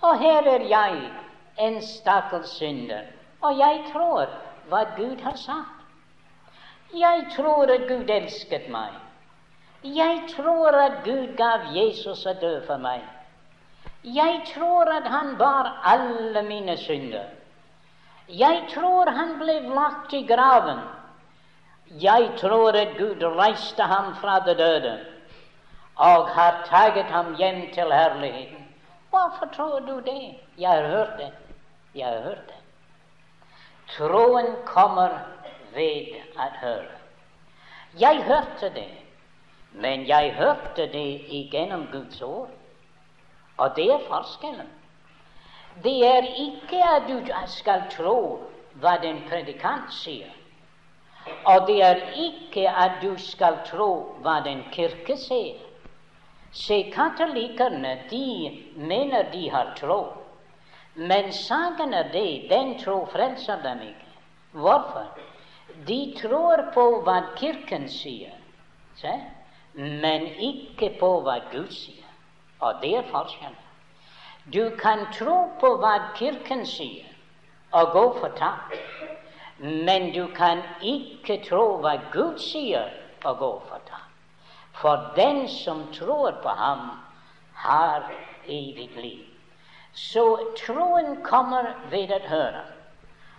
[0.00, 1.10] Og her er jeg,
[1.56, 3.02] en stakkars synder,
[3.40, 4.28] og jeg tror
[4.68, 5.84] hva Gud har sagt.
[6.94, 8.94] Jeg tror at Gud elsket meg.
[9.82, 13.02] Jeg tror at Gud gav Jesus å dø for meg.
[14.02, 17.26] Jeg tror at han bar alle mine synder.
[18.28, 20.80] Jeg tror han ble lagt i graven.
[22.02, 24.96] Jeg tror at Gud reiste ham fra det døde
[25.96, 28.66] og har taget ham hjem til herligheten.
[29.10, 30.34] Hvorfor tror du det?
[30.58, 31.32] Jeg har hørt det.
[31.96, 32.60] Jeg har hørt det.
[33.96, 35.14] Troen kommer
[35.74, 36.96] ved å høre.
[37.96, 38.90] Jeg hørte det,
[39.72, 42.50] men jeg hørte det igjennom Guds ord.
[43.56, 44.68] Og det er forskjellen.
[45.84, 48.18] Det er ikke at du skal tro
[48.80, 50.32] hva den predikant sier.
[51.48, 53.90] Og det er ikke at du skal tro
[54.24, 55.62] hva den kirke sier.
[56.52, 58.28] Se, katolikkene, de
[58.76, 60.25] mener de har tro.
[60.96, 64.12] Men saken er det, den tro frelser dem ikke.
[64.52, 65.18] Hvorfor?
[65.86, 68.32] De tror på hva Kirken sier,
[68.96, 69.12] se?
[69.76, 72.04] men ikke på hva Gud sier.
[72.64, 73.62] Og det er forskjellen.
[74.52, 77.10] Du kan tro på hva Kirken sier,
[77.76, 78.78] og gå fortapt.
[79.60, 82.88] Men du kan ikke tro hva Gud sier,
[83.24, 84.02] og gå fortapt.
[84.80, 86.90] For den som tror på ham,
[87.52, 88.12] har
[88.46, 89.25] evig liv.
[89.96, 90.24] Så
[90.60, 92.64] troen kommer ved å høre.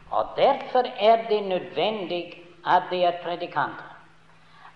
[0.09, 2.23] Og derfor er det nødvendig
[2.65, 3.93] at det er predikanter.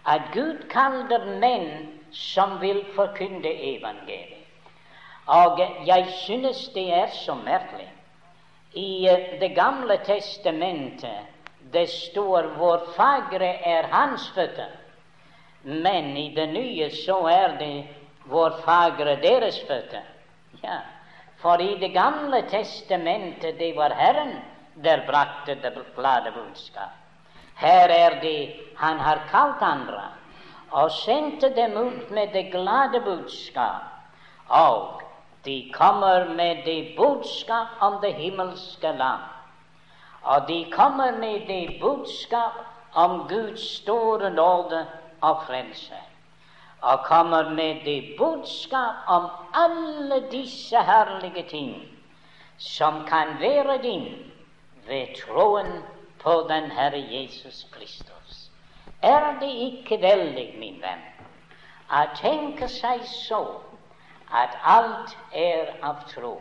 [0.05, 4.37] At Gud kaller menn som vil forkynne evangeliet.
[5.31, 7.89] Og jeg synes det er så merkelig.
[8.73, 11.27] I eh, Det gamle testamentet
[11.73, 14.77] det står 'hvor fagre er hans føtter'.
[15.63, 17.87] Men i det nye så er det
[18.25, 20.03] hvor fagre deres føtter.
[20.63, 20.79] Ja,
[21.41, 24.37] for i Det gamle testamentet det var Herren
[24.83, 26.89] der brakte det glade budskap.
[27.55, 30.03] Her er det Han har kalt andre
[30.71, 33.81] og sendte dem ut med det glade budskap.
[34.47, 35.01] Og
[35.45, 39.21] de kommer med det budskap om det himmelske land.
[40.23, 42.53] Og de kommer med det budskap
[42.93, 44.85] om Guds store nåde
[45.21, 46.10] og frelse.
[46.81, 51.75] Og kommer med det budskap om alle disse herlige ting
[52.57, 54.31] som kan være din
[54.87, 55.83] ved troen
[56.19, 58.51] på den Herre Jesus Kristus.
[59.01, 61.01] Er det ikke veldig, min venn,
[61.89, 63.41] å tenke seg så
[64.29, 66.35] at alt er av tro?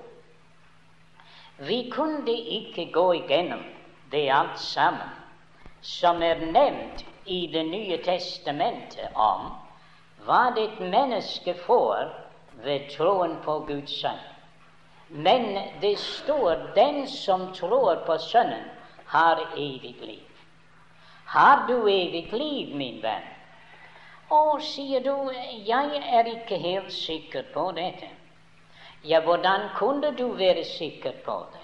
[1.58, 3.64] Vi kunne ikke gå igjennom
[4.12, 5.16] det alt sammen
[5.80, 9.50] som er nevnt i Det nye testamentet om
[10.24, 12.10] hva et menneske får
[12.64, 14.20] ved troen på Guds sønn.
[15.10, 18.64] Men det står 'den som tror på Sønnen,
[19.06, 20.44] har evig liv'.
[21.26, 23.26] Har du evig liv, min venn?
[24.30, 25.30] Og sier du
[25.66, 28.14] 'jeg er ikke helt sikker på dette'.
[29.04, 31.60] Ja, hvordan kunne du være sikker på det?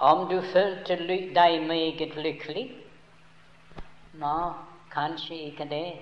[0.00, 0.96] Om du følte
[1.34, 2.70] deg meget lykkelig?
[4.12, 4.52] Nå,
[4.96, 5.92] kanskje ikke det.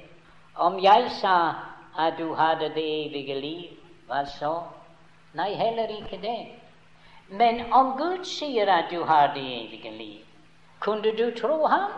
[0.57, 1.37] Om jeg sa
[1.99, 3.71] at du hadde det evige liv,
[4.07, 4.55] hva så?
[5.35, 6.41] Nei, heller ikke det.
[7.29, 10.23] Men om Gud sier at du har det evige liv,
[10.81, 11.91] kunne du tro ham?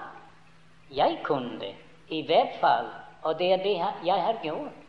[0.91, 1.73] Jeg kunne,
[2.09, 2.87] i hvert fall,
[3.23, 4.85] og det er det jeg har gjort.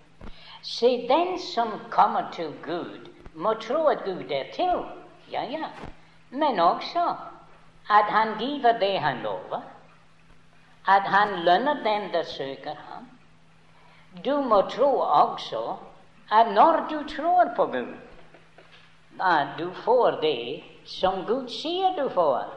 [0.62, 4.84] Se, den som kommer til Gud, må tro at Gud er til,
[5.32, 5.70] ja, ja,
[6.30, 7.16] men også
[7.90, 9.62] at han giver det han lover
[10.88, 13.08] at han lønner den der søker ham.
[14.26, 15.76] Du må tro også
[16.32, 17.96] at når du tror på Gud,
[19.22, 22.54] at du får det som Gud sier du får.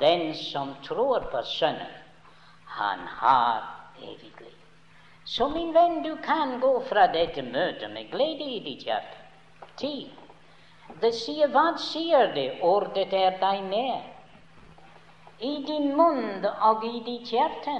[0.00, 1.94] Den som tror på Sønnen,
[2.66, 3.62] han har
[3.98, 4.58] evig liv.
[5.24, 9.16] Så min venn, du kan gå fra dette møtet med glede i ditt hjerte.
[9.76, 10.10] Ti.
[11.00, 12.60] Det sier, hva sier det?
[12.62, 14.04] Ordet er deg nær
[15.40, 17.76] i din munn og i ditt hjerte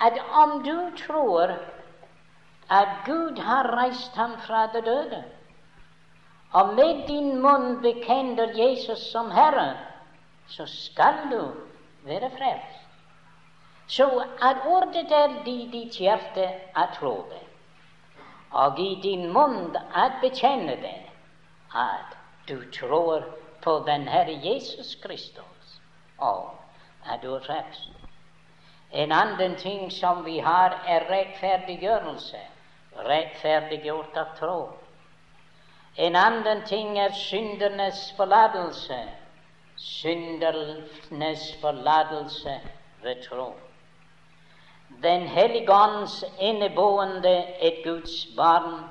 [0.00, 1.52] at om du tror
[2.70, 5.24] at Gud har reist ham fra det døde,
[6.52, 9.76] og med din munn bekjenner Jesus som Herre,
[10.48, 11.52] så skal du
[12.04, 12.80] være frelst.
[13.86, 17.44] Så at ordet er i ditt hjerte å tro det,
[18.52, 20.98] og i din munn å bekjenne det,
[21.74, 22.16] at
[22.48, 23.28] du tror
[23.62, 25.51] på den Herre Jesus Kristus
[26.22, 26.52] av
[27.16, 27.82] er.
[28.92, 32.40] En annen ting som vi har, er rettferdiggjørelse.
[33.06, 34.56] Rettferdiggjort av tro.
[35.96, 38.98] En annen ting er syndernes forlatelse.
[39.76, 42.58] Syndernes forlatelse
[43.02, 43.52] ved tro.
[45.02, 48.84] Den hellige ånds inneboende et Guds barn,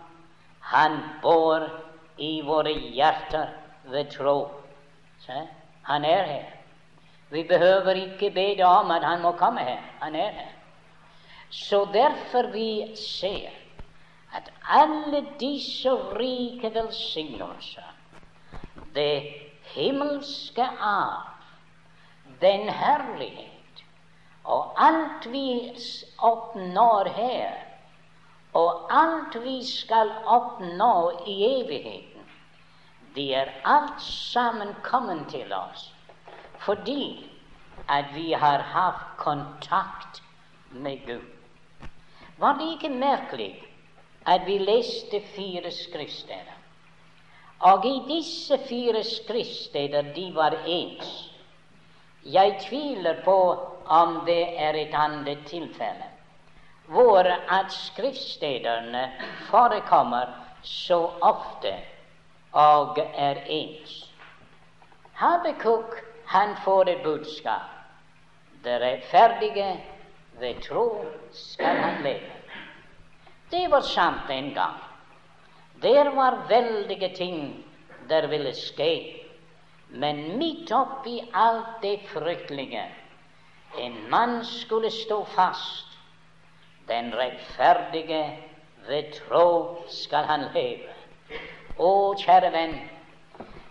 [0.59, 1.67] han bor
[2.17, 3.53] i våre hjerter
[3.85, 4.49] ved tro.
[5.25, 5.45] Se,
[5.83, 6.60] han er her.
[7.31, 9.79] Vi behøver ikke be om at han må komme her.
[10.01, 10.51] Han er her.
[11.49, 13.49] Så derfor vi ser
[14.35, 17.87] at alle disse rike velsignelser,
[18.95, 19.23] det
[19.75, 21.27] himmelske arv,
[22.41, 23.51] den herlighet
[24.43, 25.71] og alt vi
[26.17, 27.51] oppnår her,
[28.53, 32.25] og alt vi skal oppnå i evigheten,
[33.15, 35.90] de er alt sammen kommet til oss
[36.65, 37.29] fordi
[37.89, 40.21] at vi har hatt kontakt
[40.71, 41.25] med Gud.
[42.37, 43.51] Var det ikke merkelig
[44.25, 46.57] at vi leste fire skriftsteder?
[47.59, 51.29] Og i disse fire skriftsteder de var ens.
[52.25, 53.37] Jeg tviler på
[53.85, 56.11] om det er et annet tilfelle
[56.91, 59.11] hvor at skriftstedene
[59.47, 60.25] forekommer
[60.63, 61.71] så ofte
[62.51, 64.11] og er ens.
[65.13, 67.69] Habakuk han får et budskap.
[68.63, 69.83] Det rettferdige
[70.39, 72.31] ved tro skal han leve.
[73.51, 74.77] Det var sant en gang.
[75.81, 77.65] Der var veldige ting
[78.09, 79.17] der ville skje.
[79.89, 82.85] Men midt oppi alt det fryktelige
[83.77, 85.87] en mann skulle stå fast.
[86.87, 88.39] Den rettferdige
[88.87, 90.91] ved tro skal han leve.
[91.79, 92.73] Å, kjære venn,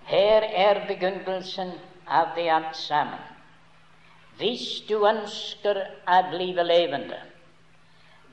[0.08, 1.74] her er begynnelsen
[2.10, 3.26] av det alt sammen.
[4.40, 7.18] Hvis du ønsker å bli levende,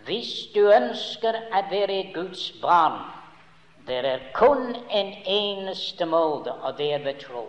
[0.08, 3.02] hvis du ønsker å være Guds barn,
[3.88, 7.46] det er kun en eneste måte, og det tro.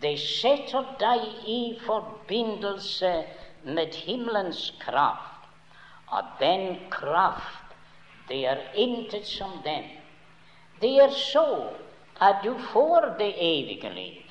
[0.00, 3.12] Det setter deg i forbindelse
[3.64, 5.48] med himmelens kraft,
[6.12, 7.76] og den kraft,
[8.28, 9.84] det er intet som den.
[10.80, 11.46] Det er så
[12.20, 14.23] at du får det evige liv.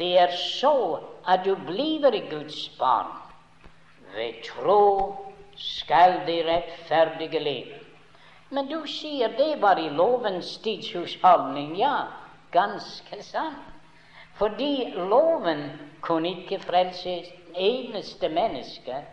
[0.00, 0.98] Det er så
[1.28, 3.12] at du blir Guds barn.
[4.14, 5.16] Ved tro
[5.56, 7.80] skal de rettferdige leve.
[8.50, 11.76] Men du sier det var i lovens tidshusholdning.
[11.78, 12.08] Ja,
[12.50, 13.66] ganske sant.
[14.34, 15.66] Fordi loven
[16.00, 17.20] kunne ikke frelse
[17.54, 19.04] eneste menneske,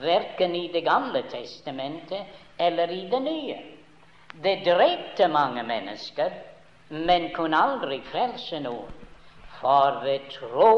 [0.00, 2.26] verken i Det gamle testamentet
[2.58, 3.58] eller i Det nye.
[4.42, 6.30] Det drepte mange mennesker,
[6.90, 9.03] men kunne aldri frelse noen.
[9.64, 10.72] For ved tro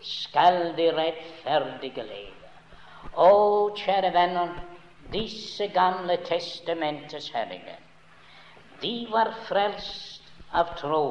[0.00, 2.50] skal de rettferdige leve.
[3.18, 3.30] Å,
[3.74, 4.52] kjære venner,
[5.10, 7.74] disse gamle testamentets hellige,
[8.78, 11.02] de var frelst av tro.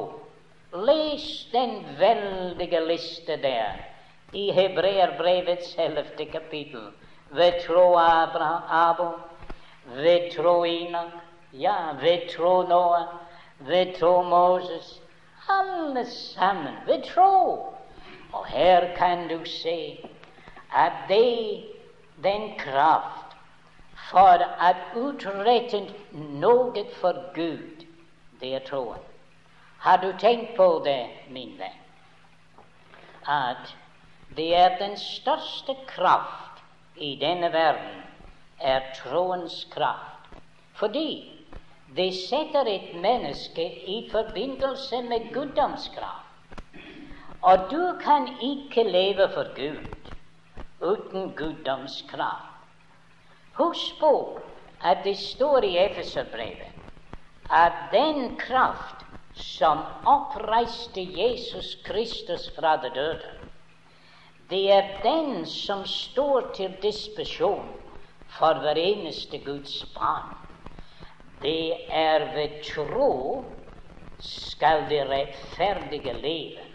[0.72, 3.84] Les den veldige liste der
[4.32, 6.88] i Hebreerbrevets ellevte kapittel.
[7.36, 9.12] Ved tro Abraham, Abel,
[10.00, 11.12] ved tro Inak,
[11.52, 13.20] ja, ved tro Noah,
[13.68, 15.01] ved tro Moses.
[15.48, 17.74] Alle sammen ved tro.
[18.32, 20.08] Og her kan du se
[20.74, 21.64] at det,
[22.22, 23.36] den kraft
[24.10, 25.82] for å utrette
[26.12, 27.84] noe for Gud,
[28.40, 29.00] det er troen.
[29.82, 31.78] Har du tenkt på det, min venn,
[33.26, 33.74] at
[34.36, 36.62] det er den største kraft
[36.96, 38.02] i denne verden,
[38.60, 40.38] er troens kraft.
[40.78, 41.41] Fordi
[41.96, 46.28] det setter et menneske i forbindelse med guddomskraft.
[47.42, 50.12] Og du kan ikke leve for Gud
[50.80, 52.48] uten guddomskraft.
[53.52, 54.40] Husk på
[54.80, 56.72] at det står i Efeserbrevet
[57.50, 63.32] at den kraft som oppreiste Jesus Kristus fra det døde,
[64.50, 67.68] det er den som står til disposisjon
[68.26, 70.41] for hver eneste Guds barn.
[71.42, 73.44] Det er ved tro
[74.18, 76.66] skal det rettferdige leve.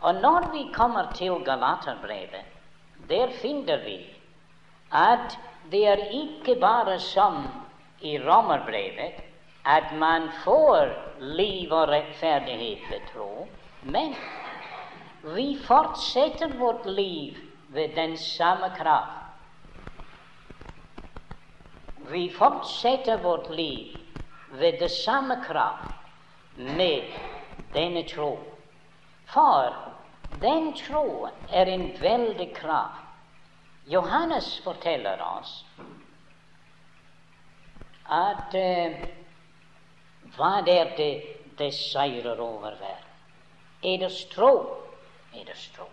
[0.00, 2.44] Og når vi kommer til Galaterbrevet,
[3.08, 3.98] der finner vi
[4.92, 5.38] at
[5.70, 7.46] det er ikke bare som
[8.00, 9.12] i Romerbrevet
[9.64, 10.88] at man får
[11.20, 13.48] liv og rettferdighet ved tro,
[13.82, 14.14] men
[15.22, 17.34] vi fortsetter vårt liv
[17.68, 19.27] ved den samme kraft.
[22.10, 23.92] Vi fortsetter vårt liv
[24.50, 26.08] ved det samme kraft
[26.56, 27.12] med
[27.72, 28.38] denne tro.
[29.26, 29.74] For
[30.40, 33.04] den tro er en veldig kraft
[33.88, 35.52] Johannes forteller oss
[38.04, 38.98] at uh,
[40.36, 41.12] hva er det
[41.58, 43.14] det seirer over verden?
[43.82, 44.50] Eders tro.
[45.32, 45.88] Eders tro.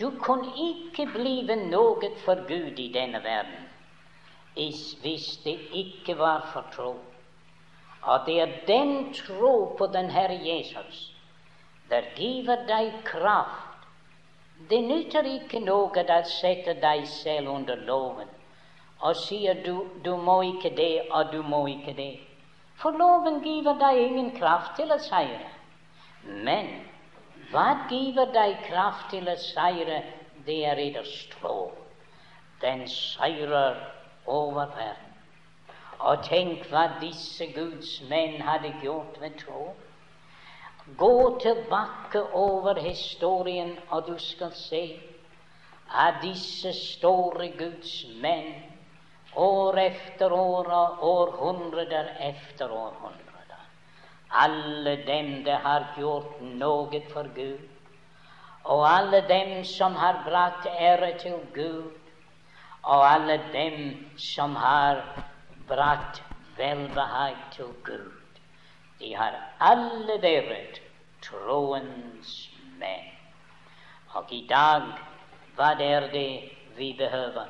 [0.00, 3.69] Du kan ikke blive noe for Gud i denne verden
[4.54, 6.94] hvis det ikke var for tro.
[8.02, 11.06] Og det er den tro på den Herre Jesus
[11.90, 13.70] der giver deg kraft
[14.68, 18.28] det nytter ikke noe å sette deg selv under loven
[19.00, 22.20] og sier du, du må ikke det, og du må ikke det.
[22.76, 25.48] For loven giver deg ingen kraft til å seire.
[26.44, 26.68] Men
[27.50, 30.02] hva giver deg kraft til å seire?
[30.44, 31.70] Det er eders tro.
[32.60, 33.80] Den seirer
[34.26, 35.14] over verden.
[35.98, 39.74] Og tenk hva disse Guds menn hadde gjort ved tro.
[40.96, 44.84] Gå tilbake over historien, og du skal se
[46.06, 48.54] at disse store Guds menn
[49.36, 53.30] år efter år og århundrer efter århundrer
[54.30, 57.62] alle dem det har gjort noe for Gud,
[58.64, 61.90] og alle dem som har brakt ære til Gud,
[62.82, 65.04] og alle dem som har
[65.68, 66.22] brakt
[66.56, 68.40] velbehag til Gud.
[69.00, 70.80] De har alle vært
[71.22, 73.08] troens menn.
[74.14, 74.82] Og i dag,
[75.56, 77.48] hva er det vi behøver?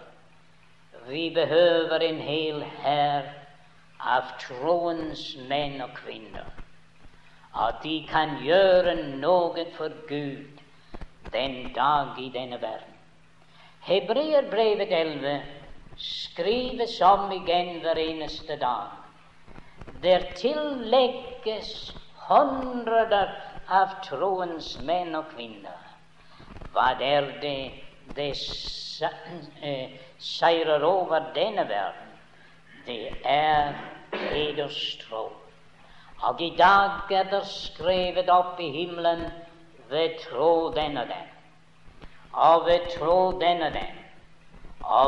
[1.09, 3.31] Vi behøver en hel hær
[4.01, 6.47] av troens menn og kvinner.
[7.57, 10.61] At de kan gjøre noe for Gud
[11.33, 12.89] den dag i denne verden.
[13.81, 15.41] Hebreerbrevet 11
[15.97, 18.93] skrives om igjen hver eneste dag.
[20.03, 21.95] Der tillegges
[22.28, 23.33] hundreder
[23.68, 25.81] av troens menn og kvinner.
[26.74, 27.57] Hva er det
[28.14, 28.31] det
[29.62, 32.12] eh, seirer over denne verden?
[32.87, 33.74] Det er
[34.12, 35.31] hederstro.
[36.28, 39.26] Og i dag er det skrevet opp i himmelen
[39.89, 41.30] ved tro den og den.
[42.35, 43.97] Ved tro denne den.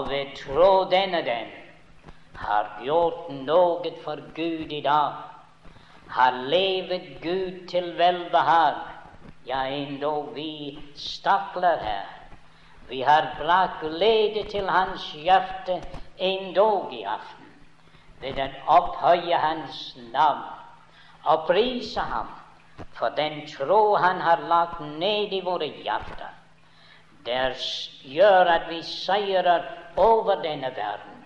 [0.08, 1.50] Ved tro denne den
[2.34, 5.12] har gjort noe for Gud i dag,
[6.06, 8.80] har levet Gud til velbehag,
[9.46, 12.06] ja, endog vi stakler her.
[12.88, 15.82] Vi har brakt glede til hans hjerte
[16.18, 17.48] endog i aften
[18.22, 20.44] ved å opphøye hans navn
[21.24, 22.28] og prise ham
[22.94, 26.41] for den tro han har lagt ned i våre hjerter.
[27.24, 27.56] Det
[28.02, 29.66] gjør at vi seirer
[29.96, 31.20] over denne verden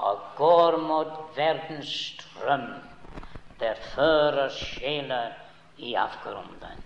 [0.00, 2.68] og går mot verdens strøm,
[3.60, 5.36] der fører sjeler
[5.76, 6.80] i avgrunnen.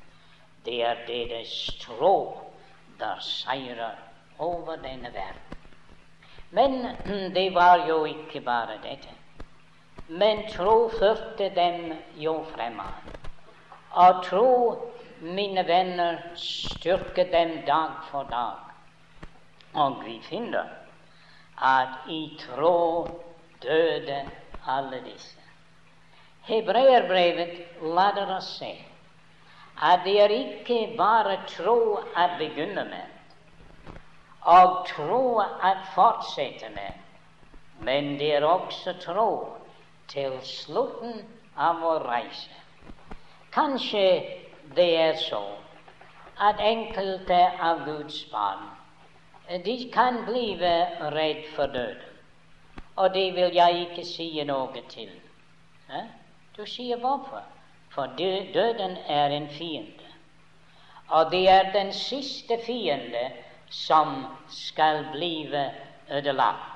[0.65, 2.41] Det er deres tro
[2.99, 3.95] der seirer
[4.39, 5.45] over denne verden.
[6.51, 6.97] Men
[7.37, 9.15] det var jo ikke bare dette.
[10.09, 13.15] Men tro førte dem jo fremad.
[13.91, 14.51] Og tro,
[15.21, 18.59] mine venner, styrket dem dag for dag.
[19.75, 20.69] Og vi finner
[21.63, 23.07] at i tro
[23.63, 24.21] døde
[24.67, 25.41] alle disse.
[26.45, 28.75] Hebreerbrevet lader oss se
[29.83, 33.09] at det er ikke bare tro å begynne med,
[34.47, 37.01] og tro å fortsette med,
[37.83, 39.31] men det er også tro
[40.13, 41.25] til slutten
[41.57, 42.53] av vår reise.
[43.55, 44.05] Kanskje
[44.77, 45.43] det er så
[46.41, 48.71] at enkelte av Guds barn
[49.65, 52.11] de kan bli redd for døden.
[52.97, 55.11] Og det vil jeg ikke si noe til.
[55.91, 56.07] Eh?
[56.57, 57.43] Du sier hvorfor?
[57.91, 60.09] For døden er en fiende.
[61.09, 63.31] Og det er den siste fiende
[63.71, 65.51] som skal bli
[66.11, 66.71] ødelagt.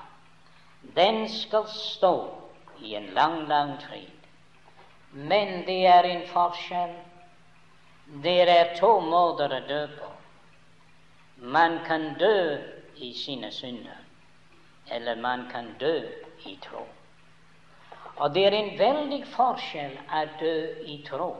[0.97, 2.35] Den skal stå
[2.81, 4.11] i en lang, lang tid.
[5.13, 6.95] Men det er en forskjell.
[8.09, 10.07] Det er to måter å dø på.
[11.55, 12.57] Man kan dø
[12.97, 13.99] i sine synder,
[14.91, 16.01] eller man kan dø
[16.49, 16.87] i tro.
[18.17, 20.57] Og det er en veldig forskjell å dø
[20.89, 21.31] i tro,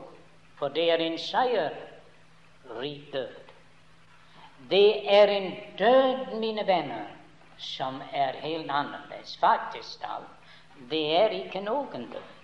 [0.59, 3.53] for det er en seierrik død.
[4.69, 4.87] Det
[5.19, 7.07] er en død, mine venner,
[7.57, 9.37] som er helt annerledes.
[9.41, 10.29] Faktisk talt,
[10.91, 12.38] det er ikke noen død.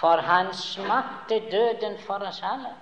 [0.00, 2.74] For han smakte døden for oss alle.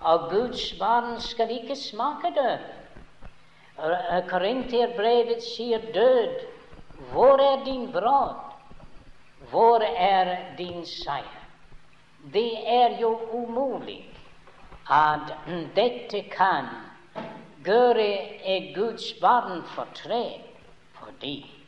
[0.00, 2.66] Og Guds barn skal ikke smake død.
[4.28, 6.46] Korinterbrevet sier død.
[7.12, 8.34] Hvor er din brod?
[9.50, 11.38] Hvor er din seier?
[12.32, 14.02] Det er jo umulig
[14.90, 15.34] at
[15.76, 16.66] dette kan
[17.64, 18.08] gjøre
[18.56, 20.40] et Guds barn fortred,
[20.92, 21.64] fordi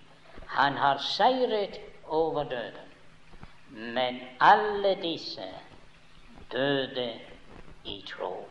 [0.47, 2.90] han har seiret over døden.
[3.71, 5.47] Men alle disse
[6.53, 7.21] døde
[7.85, 8.49] i tro.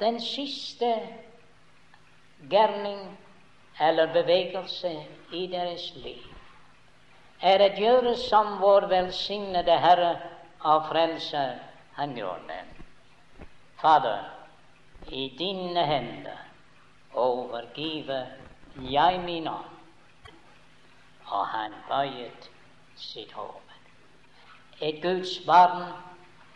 [0.00, 0.90] Den siste
[2.50, 3.18] gjerning
[3.80, 6.24] eller bevegelse i deres liv
[7.40, 10.10] er å gjøre som vår velsignede Herre
[10.66, 11.60] og Frelser
[11.94, 12.58] han gjorde.
[13.78, 14.24] Fader,
[15.06, 16.40] i dine hender
[17.14, 18.26] overgiver
[18.74, 19.78] jeg min ånd.
[21.30, 22.50] Og han bøyet
[22.96, 23.67] sitt hode.
[24.80, 25.92] Et Guds barn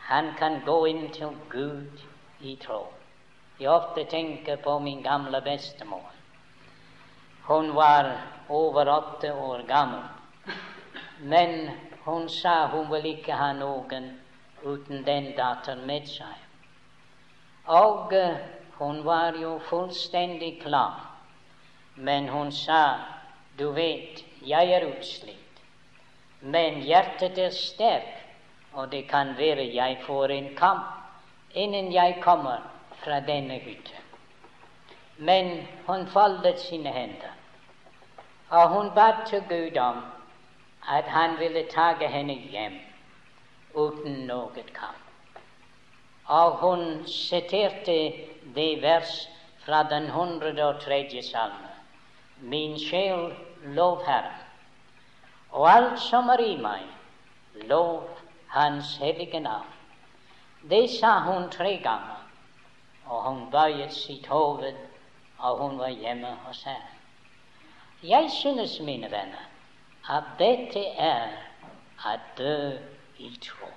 [0.08, 2.02] han kan gå inn til Gud
[2.40, 2.84] i tro.
[3.58, 6.12] Jeg ofte tenker på min gamle bestemor.
[7.42, 8.12] Hun var
[8.48, 10.04] over åtte år gammel.
[11.18, 11.70] Men
[12.04, 14.10] hun sa hun ville ikke ha noen
[14.62, 16.38] uten den datter med seg.
[17.66, 18.14] Og
[18.78, 21.10] hun var jo fullstendig klar,
[21.96, 22.98] men hun sa,
[23.58, 25.41] du vet, jeg er utslitt,
[26.42, 28.18] men hjertet er sterkt,
[28.72, 32.58] og det kan være jeg får en kamp innen jeg kommer
[33.04, 33.98] fra denne hytta.
[35.18, 37.34] Men hun foldet sine hender,
[38.50, 40.02] og hun ba til Gud om
[40.88, 42.80] at han ville ta henne hjem
[43.74, 44.98] uten noe kamp.
[46.26, 48.12] Og hun siterte
[48.54, 49.28] det vers
[49.64, 51.22] fra den 103.
[51.22, 51.70] salme.
[52.40, 53.32] Min sjel,
[53.64, 54.41] lov Herren,
[55.52, 56.82] og alt som er i meg,
[57.68, 58.08] lov
[58.52, 59.68] Hans hellige navn.
[60.70, 62.20] Det sa hun tre ganger,
[63.06, 64.76] og hun bøyet sitt hoved,
[65.38, 66.98] og hun var hjemme hos Herren.
[68.02, 69.46] Jeg synes, mine venner,
[70.10, 71.32] at dette er
[72.04, 72.78] å dø
[73.18, 73.68] i tro.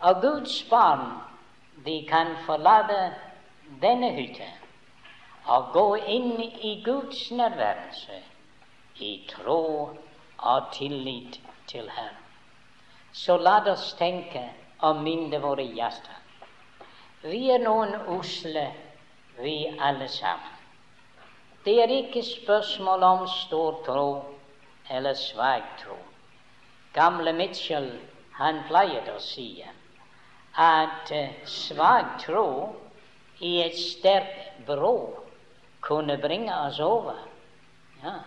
[0.00, 1.20] Og Guds barn,
[1.86, 3.14] de kan forlate
[3.82, 4.50] denne hytta
[5.48, 8.18] og gå inn i Guds nærværelse
[9.00, 9.62] i tro
[10.38, 12.24] og tillit til Herren.
[13.12, 14.44] Så la oss tenke
[14.80, 16.18] og minne våre hjerter.
[17.22, 18.68] Vi er noen usle,
[19.40, 20.54] vi alle sammen.
[21.64, 24.10] Det er ikke spørsmål om stor tro
[24.90, 25.96] eller svak tro.
[26.94, 27.90] Gamle Mitchell
[28.38, 29.50] han pleier å si
[30.58, 32.46] at uh, svak tro
[33.44, 34.94] i et sterkt bro
[35.84, 37.18] kunne bringe oss over.
[38.02, 38.20] Ja.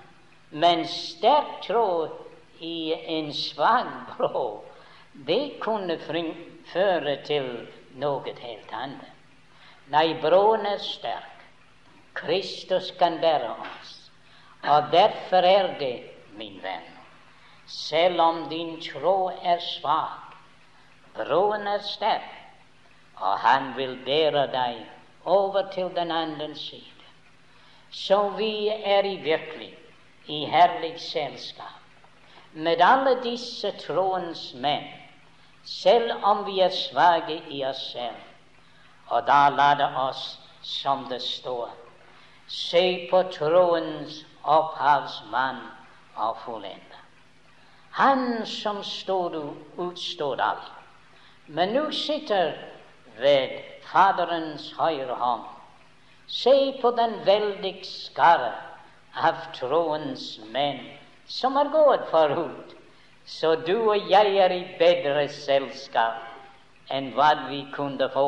[0.52, 2.08] Men sterk tro
[2.60, 4.64] i en svak bro,
[5.14, 5.98] det kunne
[6.74, 7.48] føre til
[7.96, 9.08] noe helt annet.
[9.92, 11.42] Nei, broen er sterk.
[12.16, 13.96] Kristus kan bære oss.
[14.68, 15.96] Og derfor er det
[16.36, 16.88] min venn.
[17.66, 20.36] Selv om din tro er svak,
[21.16, 22.32] broen er sterk,
[23.16, 24.82] og han vil bære deg
[25.26, 27.08] over til den andre side.
[27.92, 29.78] Så vi er i virkelig
[30.32, 31.82] i herlig selskap
[32.54, 34.88] med alle disse troens menn,
[35.64, 38.18] selv om vi er svake i oss selv.
[39.12, 41.72] Og da la det oss, som det står,
[42.48, 45.62] se på troens opphavsmann
[46.16, 47.00] av fullende.
[47.92, 49.36] Han som stod
[49.78, 50.72] utstod alt,
[51.48, 52.54] men nå sitter
[53.20, 53.58] ved
[53.92, 55.48] Faderens høyre hånd.
[56.28, 58.54] Se på den veldige skare
[59.16, 60.84] av troens menn
[61.26, 62.76] som har gått forut,
[63.26, 68.28] så du og jeg er i bedre selskap enn hva vi kunne få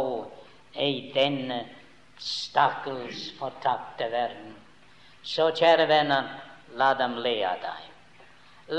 [0.80, 1.64] i denne
[2.20, 4.54] stakkars fortapte verden.
[5.24, 6.28] Så kjære venner,
[6.76, 7.82] La dem le av deg.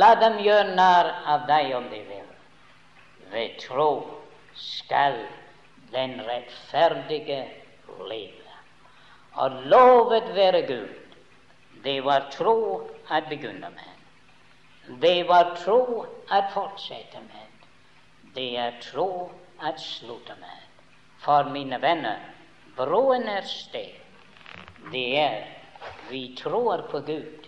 [0.01, 2.31] La dem gjøre narr av deg om de vil.
[3.31, 3.91] Ved tro
[4.59, 5.21] skal
[5.93, 7.45] den rettferdige
[8.09, 8.57] leve.
[9.39, 10.91] Og lovet være Gud.
[11.85, 13.91] Det var tro at begynne med.
[15.01, 17.69] Det var tro at fortsette med.
[18.35, 19.33] Det er tro
[19.63, 20.63] at slutte med.
[21.19, 22.19] For mine venner,
[22.77, 23.95] broen er sted.
[24.93, 25.45] Det er
[26.11, 27.47] vi tror på Gud.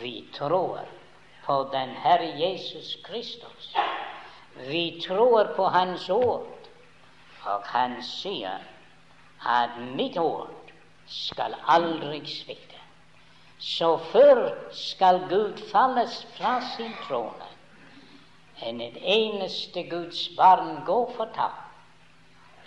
[0.00, 0.80] Vi tror
[1.44, 3.76] på den Herre Jesus Kristus.
[4.56, 6.46] Vi tror på Hans ord,
[7.44, 8.62] og Han sier
[9.46, 10.70] at mitt ord
[11.06, 12.73] skal aldri svikte.
[13.58, 17.50] Så før skal Gud falles fra sin trone
[18.62, 21.60] enn et eneste Guds barn gå fortapt,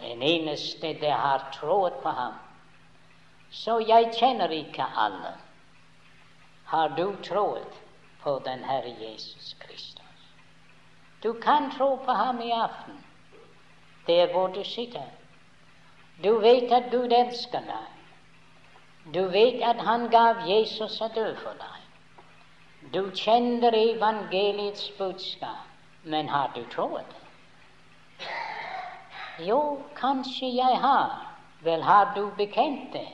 [0.03, 2.35] en eneste det har trodd på ham.
[3.49, 5.33] Så jeg kjenner ikke alle
[6.67, 7.75] har du trodd
[8.23, 10.23] på den Herre Jesus Kristus.
[11.23, 13.05] Du kan tro på ham i aften,
[14.07, 15.07] der hvor du sitter.
[16.23, 17.96] Du vet at Gud elsker deg.
[19.13, 21.75] Du vet at Han gav Jesus å dø for deg.
[22.91, 25.63] Du kjenner evangeliets budskap,
[26.03, 27.13] men har du trodd?
[29.43, 31.15] Jo, kanskje jeg har.
[31.63, 33.09] Vel, har du bekjent det?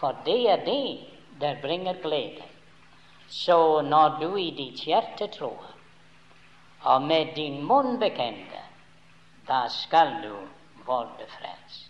[0.00, 1.06] For det er det
[1.40, 2.44] der bringer glede.
[3.28, 5.64] Så når du i ditt hjerte tror,
[6.84, 8.66] og med din munn bekjenner,
[9.48, 10.34] da skal du
[10.88, 11.88] være frelst.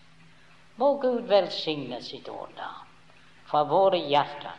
[0.76, 2.70] Må Gud velsigne sitt ord da
[3.50, 4.56] for våre hjerter,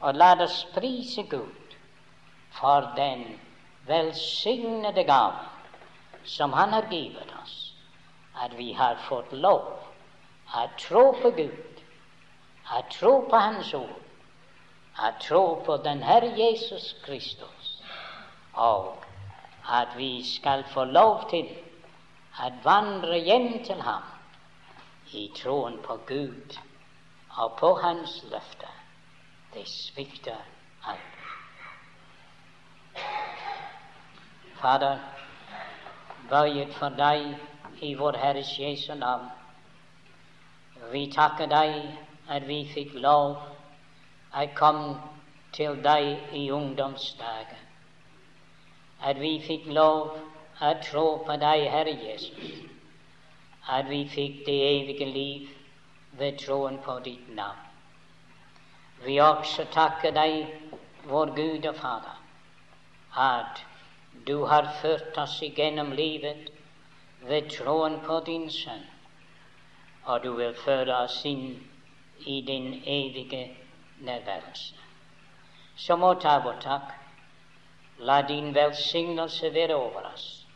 [0.00, 1.76] og la oss prise Gud
[2.58, 3.24] for den
[3.88, 5.44] velsignede gave
[6.24, 7.72] som Han har givet oss,
[8.42, 9.64] at vi har fått lov
[10.54, 11.82] å tro på Gud,
[12.74, 14.02] å tro på Hans ord,
[14.98, 17.70] å tro på den Herre Jesus Kristus,
[18.54, 18.96] og
[19.68, 21.48] at vi skal få lov til
[22.42, 24.02] at vandre hjem til ham
[25.12, 26.58] i troen på Gud
[27.36, 28.72] og på Hans løfter.
[29.54, 30.36] Det svikter
[30.84, 31.16] aldri.
[34.60, 34.98] Fader,
[36.30, 39.28] bøyet for um, deg i vår Herres Jesu navn.
[40.92, 41.76] Vi takker deg
[42.28, 43.36] at vi fikk lov
[44.36, 44.96] å komme
[45.52, 47.60] til deg i ungdomsdager.
[49.04, 50.16] At vi fikk lov
[50.60, 52.64] å tro på deg, Herre Jesus.
[53.68, 55.55] At vi fikk det evige liv
[56.18, 57.62] ved troen på ditt navn.
[59.04, 60.46] Vi også takker deg,
[61.04, 62.16] vår Gud og Fader,
[63.16, 63.64] at
[64.26, 66.48] du har ført oss igjennom livet
[67.28, 68.86] ved troen på din Sønn,
[70.04, 71.46] og du vil føre oss inn
[72.26, 73.56] i din evige
[74.00, 74.74] nærværelse.
[75.76, 76.92] Så må ta vår takk.
[77.98, 80.46] La din velsignelse være over oss.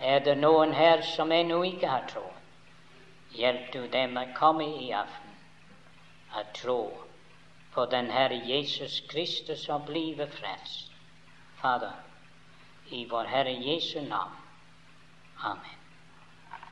[0.00, 2.24] Er det noen her som ennå ikke har tro,
[3.38, 5.34] hjelp du dem å komme i aften
[6.36, 6.80] å tro
[7.74, 10.92] på den Herre Jesus Kristus og blive frelst.
[11.60, 11.96] Fader,
[12.92, 14.36] i vår Herre Jesu navn.
[15.42, 15.85] Amen.